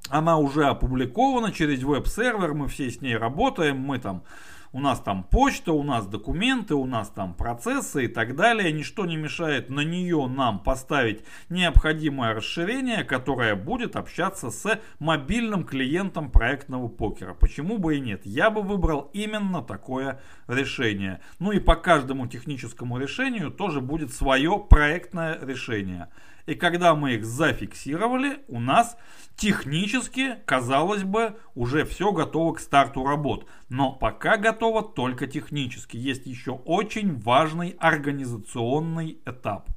она 0.10 0.38
уже 0.38 0.66
опубликована 0.66 1.52
через 1.52 1.84
веб-сервер, 1.84 2.54
мы 2.54 2.68
все 2.68 2.90
с 2.90 3.02
ней 3.02 3.16
работаем, 3.16 3.80
мы 3.80 4.00
там, 4.00 4.24
у 4.72 4.80
нас 4.80 5.00
там 5.00 5.24
почта, 5.24 5.72
у 5.72 5.84
нас 5.84 6.06
документы, 6.06 6.76
у 6.76 6.86
нас 6.86 7.10
там 7.10 7.34
процессы 7.34 8.06
и 8.06 8.08
так 8.08 8.36
далее. 8.36 8.72
Ничто 8.72 9.06
не 9.06 9.18
мешает 9.18 9.70
на 9.70 9.82
нее 9.82 10.28
нам 10.28 10.60
поставить 10.60 11.24
необходимое 11.50 12.36
расширение, 12.36 13.04
которое 13.04 13.56
будет 13.56 13.96
общаться 13.96 14.52
с 14.52 14.80
мобильным 15.00 15.64
клиентом 15.64 16.30
проектного 16.30 16.88
покера. 16.88 17.34
Почему 17.34 17.78
бы 17.80 17.98
и 17.98 18.00
нет? 18.00 18.22
Я 18.26 18.52
бы 18.52 18.62
выбрал 18.62 19.10
именно 19.14 19.64
такое 19.64 20.20
решение. 20.48 21.20
Ну 21.40 21.52
и 21.52 21.60
по 21.60 21.76
каждому 21.76 22.28
техническому 22.28 23.00
решению 23.00 23.50
тоже 23.50 23.82
будет 23.82 24.14
свое 24.14 24.64
проектное 24.70 25.40
решение. 25.42 26.10
И 26.50 26.56
когда 26.56 26.96
мы 26.96 27.14
их 27.14 27.26
зафиксировали, 27.26 28.40
у 28.48 28.60
нас 28.60 28.98
технически, 29.36 30.38
казалось 30.48 31.04
бы, 31.04 31.38
уже 31.54 31.86
все 31.86 32.12
готово 32.12 32.56
к 32.56 32.60
старту 32.60 33.06
работ. 33.06 33.46
Но 33.70 33.92
пока 33.92 34.36
готово 34.36 34.82
только 34.82 35.28
технически. 35.28 35.96
Есть 35.96 36.26
еще 36.26 36.54
очень 36.54 37.20
важный 37.20 37.76
организационный 37.78 39.20
этап. 39.28 39.70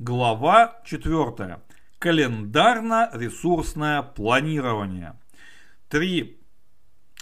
Глава 0.00 0.80
4. 0.84 1.60
Календарно-ресурсное 2.00 4.02
планирование. 4.02 5.16
Три 5.88 6.40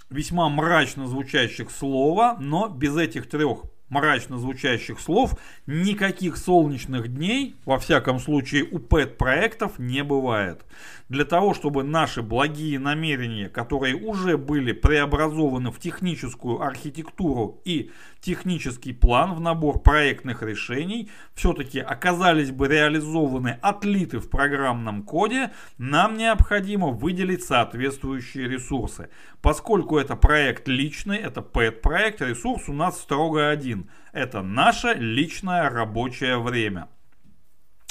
весьма 0.09 0.49
мрачно 0.49 1.07
звучащих 1.07 1.71
слова, 1.71 2.39
но 2.41 2.71
без 2.71 2.97
этих 2.97 3.29
трех 3.29 3.65
мрачно 3.95 4.39
звучащих 4.39 4.99
слов, 4.99 5.39
никаких 5.67 6.37
солнечных 6.37 7.09
дней, 7.09 7.55
во 7.65 7.79
всяком 7.79 8.19
случае 8.19 8.65
у 8.65 8.81
пэт-проектов, 8.81 9.79
не 9.79 10.03
бывает. 10.03 10.65
Для 11.09 11.25
того, 11.25 11.55
чтобы 11.55 11.85
наши 11.85 12.23
благие 12.23 12.79
намерения, 12.81 13.49
которые 13.49 13.95
уже 13.95 14.37
были 14.37 14.73
преобразованы 14.73 15.71
в 15.71 15.79
техническую 15.79 16.61
архитектуру 16.61 17.61
и 17.65 17.93
технический 18.21 18.93
план 18.93 19.35
в 19.35 19.41
набор 19.41 19.81
проектных 19.81 20.43
решений, 20.43 21.11
все-таки 21.35 21.79
оказались 21.79 22.51
бы 22.51 22.67
реализованы, 22.67 23.59
отлиты 23.61 24.19
в 24.19 24.29
программном 24.29 25.03
коде, 25.03 25.53
нам 25.79 26.17
необходимо 26.17 26.89
выделить 26.89 27.45
соответствующие 27.45 28.49
ресурсы. 28.49 29.09
Поскольку 29.43 29.99
это 29.99 30.17
проект 30.17 30.67
личный, 30.69 31.19
это 31.19 31.43
PET-проект, 31.43 32.23
ресурс 32.23 32.69
у 32.69 32.73
нас 32.73 32.99
строго 32.99 33.51
один. 33.51 33.84
Это 34.13 34.43
наше 34.43 34.95
личное 34.95 35.69
рабочее 35.69 36.39
время. 36.39 36.89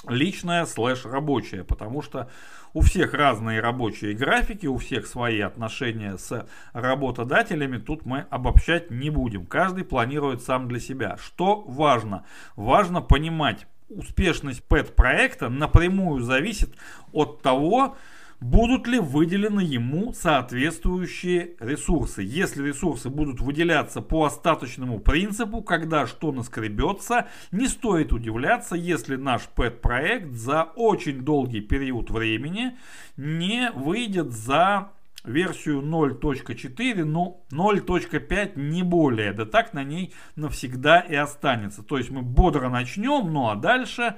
Личное 0.08 0.65
слэш 0.65 1.06
рабочее, 1.06 1.63
потому 1.63 2.01
что 2.01 2.29
у 2.73 2.82
всех 2.82 3.13
разные 3.13 3.62
рабочие 3.62 4.13
графики, 4.13 4.65
у 4.65 4.77
всех 4.77 5.08
свои 5.08 5.39
отношения 5.39 6.17
с 6.17 6.45
работодателями. 6.73 7.77
Тут 7.77 8.06
мы 8.06 8.25
обобщать 8.29 8.91
не 8.91 9.10
будем. 9.10 9.45
Каждый 9.45 9.86
планирует 9.86 10.41
сам 10.41 10.67
для 10.67 10.79
себя. 10.79 11.17
Что 11.17 11.62
важно? 11.62 12.25
Важно 12.56 13.01
понимать, 13.01 13.65
успешность 13.89 14.63
PET-проекта 14.67 15.49
напрямую 15.49 16.21
зависит 16.21 16.75
от 17.12 17.41
того, 17.41 17.95
будут 18.43 18.88
ли 18.88 18.99
выделены 18.99 19.62
ему 19.62 20.13
соответствующие 20.13 21.56
ресурсы. 21.60 22.23
Если 22.23 22.67
ресурсы 22.67 23.10
будут 23.10 23.39
выделяться 23.39 24.01
по 24.01 24.25
остаточному 24.25 24.99
принципу, 24.99 25.62
когда 25.62 26.06
что 26.06 26.32
наскребется, 26.32 27.27
не 27.51 27.67
стоит 27.67 28.12
удивляться, 28.12 28.75
если 28.75 29.15
наш 29.15 29.43
пэт-проект 29.43 30.34
за 30.34 30.63
очень 30.75 31.21
долгий 31.21 31.62
период 31.62 32.12
времени 32.12 32.77
не 33.15 33.71
выйдет 33.71 34.34
за 34.34 34.91
версию 35.23 35.82
0.4, 35.82 37.06
но 37.06 37.45
0.5 37.49 38.60
не 38.60 38.84
более. 38.84 39.32
Да 39.32 39.45
так 39.45 39.73
на 39.73 39.86
ней 39.86 40.13
навсегда 40.36 40.99
и 40.99 41.15
останется. 41.15 41.82
То 41.82 41.97
есть 41.97 42.12
мы 42.12 42.21
бодро 42.21 42.69
начнем, 42.69 43.32
ну 43.32 43.49
а 43.49 43.56
дальше 43.56 44.17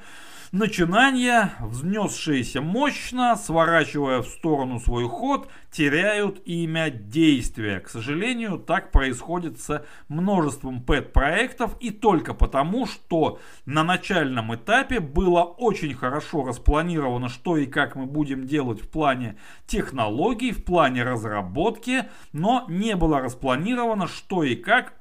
Начинания, 0.57 1.51
взнесшиеся 1.59 2.61
мощно, 2.61 3.35
сворачивая 3.35 4.21
в 4.21 4.27
сторону 4.29 4.79
свой 4.79 5.05
ход, 5.05 5.49
теряют 5.69 6.41
имя 6.45 6.89
действия. 6.89 7.81
К 7.81 7.89
сожалению, 7.89 8.57
так 8.57 8.93
происходит 8.93 9.59
с 9.59 9.85
множеством 10.07 10.81
пэт-проектов 10.81 11.75
и 11.81 11.91
только 11.91 12.33
потому, 12.33 12.85
что 12.85 13.37
на 13.65 13.83
начальном 13.83 14.55
этапе 14.55 15.01
было 15.01 15.43
очень 15.43 15.93
хорошо 15.93 16.45
распланировано, 16.45 17.27
что 17.27 17.57
и 17.57 17.65
как 17.65 17.97
мы 17.97 18.05
будем 18.05 18.47
делать 18.47 18.79
в 18.79 18.89
плане 18.89 19.35
технологий, 19.67 20.53
в 20.53 20.63
плане 20.63 21.03
разработки, 21.03 22.05
но 22.31 22.63
не 22.69 22.95
было 22.95 23.19
распланировано, 23.19 24.07
что 24.07 24.43
и 24.43 24.55
как 24.55 24.93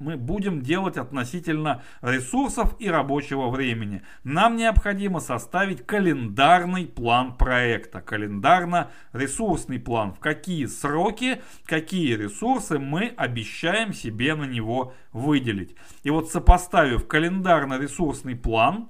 мы 0.00 0.16
будем 0.16 0.62
делать 0.62 0.96
относительно 0.96 1.82
ресурсов 2.00 2.74
и 2.78 2.88
рабочего 2.88 3.48
времени. 3.48 4.02
Нам 4.24 4.56
необходимо 4.56 5.20
составить 5.20 5.86
календарный 5.86 6.86
план 6.86 7.36
проекта, 7.36 8.00
календарно-ресурсный 8.00 9.78
план, 9.78 10.14
в 10.14 10.18
какие 10.18 10.66
сроки, 10.66 11.42
какие 11.66 12.16
ресурсы 12.16 12.78
мы 12.78 13.12
обещаем 13.16 13.92
себе 13.92 14.34
на 14.34 14.44
него 14.44 14.94
выделить. 15.12 15.76
И 16.02 16.10
вот 16.10 16.30
сопоставив 16.30 17.06
календарно-ресурсный 17.06 18.36
план, 18.36 18.88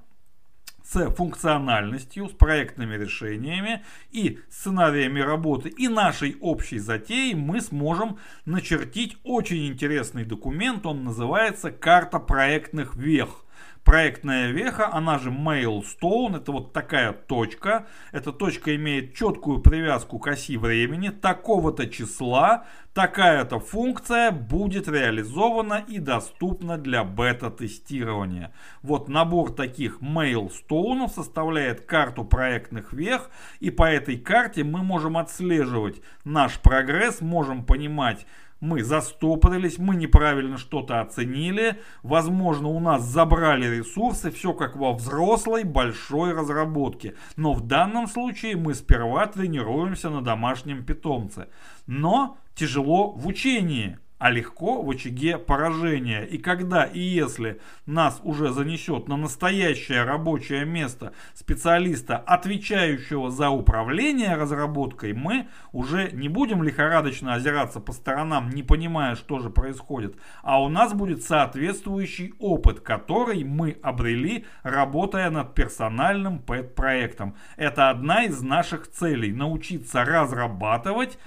с 0.90 1.11
функциональностью, 1.11 2.29
с 2.29 2.33
проектными 2.33 2.96
решениями 2.96 3.85
и 4.11 4.40
сценариями 4.50 5.20
работы 5.20 5.68
и 5.68 5.87
нашей 5.87 6.37
общей 6.40 6.79
затеей 6.79 7.35
мы 7.35 7.61
сможем 7.61 8.18
начертить 8.44 9.16
очень 9.22 9.68
интересный 9.68 10.24
документ. 10.24 10.85
Он 10.87 11.05
называется 11.05 11.70
«Карта 11.70 12.18
проектных 12.18 12.96
вех». 12.96 13.44
Проектная 13.84 14.50
веха, 14.50 14.92
она 14.92 15.18
же 15.18 15.30
Mailstone, 15.30 16.36
это 16.36 16.52
вот 16.52 16.72
такая 16.72 17.12
точка. 17.12 17.86
Эта 18.12 18.32
точка 18.32 18.76
имеет 18.76 19.14
четкую 19.14 19.60
привязку 19.60 20.18
к 20.18 20.28
оси 20.28 20.56
времени. 20.58 21.08
Такого-то 21.08 21.88
числа 21.88 22.66
такая-то 22.92 23.60
функция 23.60 24.30
будет 24.30 24.88
реализована 24.88 25.84
и 25.86 25.98
доступна 25.98 26.76
для 26.76 27.04
бета-тестирования. 27.04 28.52
Вот 28.82 29.08
набор 29.08 29.52
таких 29.52 30.00
Mailstone 30.00 31.08
составляет 31.08 31.82
карту 31.82 32.24
проектных 32.24 32.92
вех. 32.92 33.30
И 33.60 33.70
по 33.70 33.84
этой 33.84 34.18
карте 34.18 34.64
мы 34.64 34.82
можем 34.82 35.16
отслеживать 35.16 36.02
наш 36.24 36.58
прогресс, 36.60 37.20
можем 37.20 37.64
понимать, 37.64 38.26
мы 38.61 38.83
застопорились, 38.83 39.79
мы 39.79 39.96
неправильно 39.96 40.59
что-то 40.59 41.01
оценили, 41.01 41.81
возможно 42.03 42.68
у 42.68 42.81
нас 42.81 43.03
забрали 43.03 43.79
ресурсы, 43.79 44.31
все 44.31 44.53
как 44.53 44.77
во 44.77 44.92
взрослой 44.92 45.64
большой 45.64 46.33
разработке. 46.33 47.14
Но 47.37 47.53
в 47.53 47.66
данном 47.66 48.07
случае 48.07 48.57
мы 48.57 48.75
сперва 48.75 49.27
тренируемся 49.27 50.11
на 50.11 50.23
домашнем 50.23 50.85
питомце. 50.85 51.49
Но 51.87 52.38
тяжело 52.55 53.12
в 53.12 53.27
учении 53.27 53.99
а 54.20 54.30
легко 54.30 54.83
в 54.83 54.90
очаге 54.90 55.38
поражения. 55.38 56.24
И 56.24 56.37
когда 56.37 56.85
и 56.85 57.00
если 57.00 57.59
нас 57.87 58.20
уже 58.22 58.52
занесет 58.52 59.09
на 59.09 59.16
настоящее 59.16 60.04
рабочее 60.04 60.66
место 60.66 61.14
специалиста, 61.33 62.18
отвечающего 62.18 63.30
за 63.30 63.48
управление 63.48 64.37
разработкой, 64.37 65.14
мы 65.14 65.48
уже 65.72 66.11
не 66.12 66.28
будем 66.28 66.62
лихорадочно 66.62 67.33
озираться 67.33 67.80
по 67.80 67.92
сторонам, 67.92 68.50
не 68.50 68.62
понимая, 68.62 69.16
что 69.16 69.38
же 69.38 69.48
происходит, 69.48 70.16
а 70.42 70.62
у 70.62 70.68
нас 70.68 70.92
будет 70.92 71.22
соответствующий 71.22 72.35
опыт, 72.38 72.80
который 72.80 73.42
мы 73.42 73.78
обрели, 73.83 74.44
работая 74.62 75.30
над 75.30 75.54
персональным 75.54 76.40
пэт-проектом. 76.40 77.37
Это 77.56 77.88
одна 77.88 78.24
из 78.24 78.42
наших 78.42 78.87
целей– 78.87 79.33
научиться 79.40 80.04
разрабатывать 80.04 81.18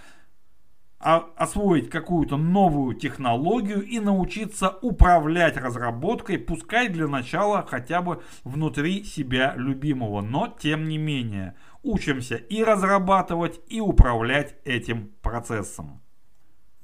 освоить 1.04 1.90
какую-то 1.90 2.38
новую 2.38 2.96
технологию 2.96 3.84
и 3.84 4.00
научиться 4.00 4.70
управлять 4.82 5.58
разработкой, 5.58 6.38
пускай 6.38 6.88
для 6.88 7.08
начала 7.08 7.66
хотя 7.68 8.02
бы 8.02 8.24
внутри 8.44 9.04
себя 9.04 9.54
любимого, 9.58 10.22
но 10.22 10.48
тем 10.48 10.88
не 10.88 10.98
менее 10.98 11.56
учимся 11.84 12.36
и 12.36 12.64
разрабатывать, 12.64 13.60
и 13.68 13.82
управлять 13.82 14.56
этим 14.64 15.12
процессом. 15.22 16.02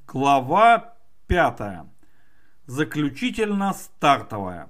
Глава 0.06 0.96
5. 1.28 1.86
Заключительно 2.66 3.74
стартовая. 3.74 4.70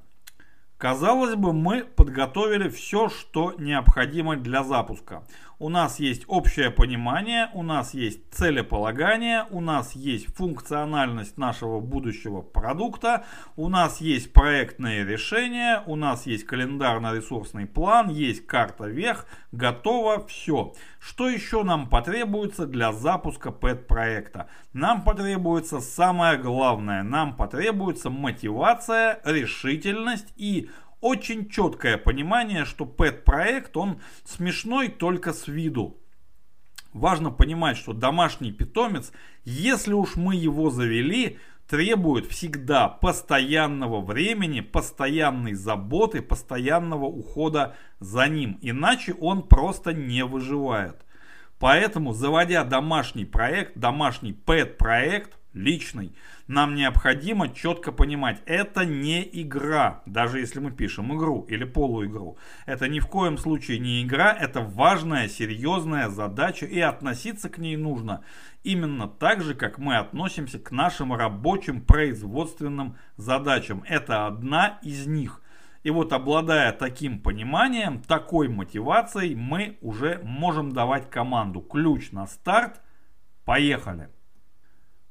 Казалось 0.78 1.36
бы, 1.36 1.52
мы 1.52 1.84
подготовили 1.84 2.70
все, 2.70 3.10
что 3.10 3.54
необходимо 3.58 4.38
для 4.38 4.64
запуска 4.64 5.24
у 5.60 5.68
нас 5.68 6.00
есть 6.00 6.24
общее 6.28 6.72
понимание, 6.72 7.50
у 7.54 7.64
нас 7.64 7.94
есть 7.94 8.34
целеполагание, 8.34 9.46
у 9.52 9.60
нас 9.60 9.94
есть 9.94 10.34
функциональность 10.36 11.38
нашего 11.38 11.82
будущего 11.82 12.42
продукта, 12.42 13.26
у 13.58 13.68
нас 13.68 14.00
есть 14.00 14.32
проектные 14.32 15.06
решения, 15.06 15.84
у 15.86 15.98
нас 15.98 16.26
есть 16.26 16.46
календарно-ресурсный 16.46 17.68
план, 17.68 18.10
есть 18.10 18.48
карта 18.48 18.86
вверх, 18.86 19.26
готово 19.52 20.26
все. 20.28 20.74
Что 21.00 21.30
еще 21.30 21.64
нам 21.64 21.90
потребуется 21.90 22.66
для 22.66 22.94
запуска 22.94 23.52
пэт-проекта? 23.52 24.48
Нам 24.72 25.04
потребуется 25.04 25.82
самое 25.82 26.38
главное, 26.38 27.04
нам 27.04 27.36
потребуется 27.36 28.10
мотивация, 28.10 29.20
решительность 29.26 30.34
и 30.38 30.70
очень 31.02 31.50
четкое 31.50 31.98
понимание, 31.98 32.66
что 32.66 32.86
пэт-проект, 32.86 33.78
он 33.78 34.02
смешной 34.26 34.90
только 34.90 35.34
с 35.34 35.48
виду. 35.48 35.98
Важно 36.94 37.30
понимать, 37.30 37.78
что 37.78 37.94
домашний 37.94 38.52
питомец, 38.52 39.12
если 39.46 39.94
уж 39.94 40.16
мы 40.16 40.36
его 40.36 40.70
завели, 40.70 41.38
требует 41.68 42.26
всегда 42.26 42.88
постоянного 42.88 44.02
времени, 44.02 44.62
постоянной 44.62 45.54
заботы, 45.54 46.22
постоянного 46.22 47.06
ухода 47.06 47.76
за 48.00 48.28
ним. 48.28 48.58
Иначе 48.62 49.14
он 49.14 49.44
просто 49.44 49.94
не 49.94 50.26
выживает. 50.26 51.06
Поэтому, 51.60 52.14
заводя 52.14 52.64
домашний 52.64 53.26
проект, 53.26 53.78
домашний 53.78 54.34
пэт-проект, 54.34 55.38
личный. 55.60 56.16
Нам 56.48 56.74
необходимо 56.74 57.50
четко 57.50 57.92
понимать, 57.92 58.42
это 58.46 58.86
не 58.86 59.28
игра, 59.32 60.02
даже 60.06 60.40
если 60.40 60.60
мы 60.60 60.72
пишем 60.72 61.16
игру 61.16 61.46
или 61.50 61.64
полуигру. 61.64 62.38
Это 62.66 62.88
ни 62.88 63.00
в 63.00 63.08
коем 63.08 63.38
случае 63.38 63.80
не 63.80 64.04
игра, 64.04 64.34
это 64.34 64.62
важная, 64.62 65.28
серьезная 65.28 66.10
задача, 66.10 66.66
и 66.66 66.80
относиться 66.80 67.50
к 67.50 67.58
ней 67.58 67.78
нужно 67.78 68.24
именно 68.64 69.08
так 69.08 69.42
же, 69.42 69.54
как 69.54 69.78
мы 69.78 69.98
относимся 69.98 70.60
к 70.60 70.72
нашим 70.72 71.14
рабочим 71.14 71.82
производственным 71.82 72.98
задачам. 73.18 73.84
Это 73.88 74.26
одна 74.26 74.80
из 74.82 75.06
них. 75.06 75.42
И 75.84 75.92
вот 75.92 76.12
обладая 76.12 76.74
таким 76.74 77.20
пониманием, 77.20 78.02
такой 78.02 78.50
мотивацией, 78.50 79.36
мы 79.36 79.78
уже 79.82 80.20
можем 80.24 80.72
давать 80.72 81.10
команду. 81.10 81.62
Ключ 81.62 82.12
на 82.12 82.28
старт. 82.28 82.82
Поехали! 83.46 84.10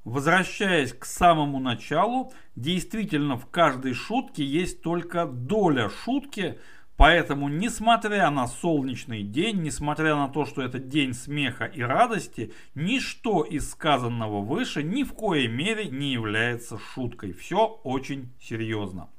Возвращаясь 0.08 0.94
к 0.94 1.04
самому 1.04 1.60
началу, 1.60 2.32
действительно 2.56 3.36
в 3.36 3.44
каждой 3.44 3.92
шутке 3.92 4.42
есть 4.42 4.80
только 4.80 5.26
доля 5.26 5.90
шутки, 5.90 6.58
поэтому 6.96 7.50
несмотря 7.50 8.30
на 8.30 8.46
солнечный 8.46 9.22
день, 9.22 9.60
несмотря 9.60 10.16
на 10.16 10.28
то, 10.30 10.46
что 10.46 10.62
это 10.62 10.78
день 10.78 11.12
смеха 11.12 11.66
и 11.66 11.82
радости, 11.82 12.54
ничто 12.74 13.42
из 13.42 13.70
сказанного 13.70 14.40
выше 14.40 14.82
ни 14.82 15.02
в 15.02 15.12
коей 15.12 15.46
мере 15.46 15.90
не 15.90 16.14
является 16.14 16.78
шуткой. 16.78 17.34
Все 17.34 17.66
очень 17.84 18.32
серьезно. 18.40 19.10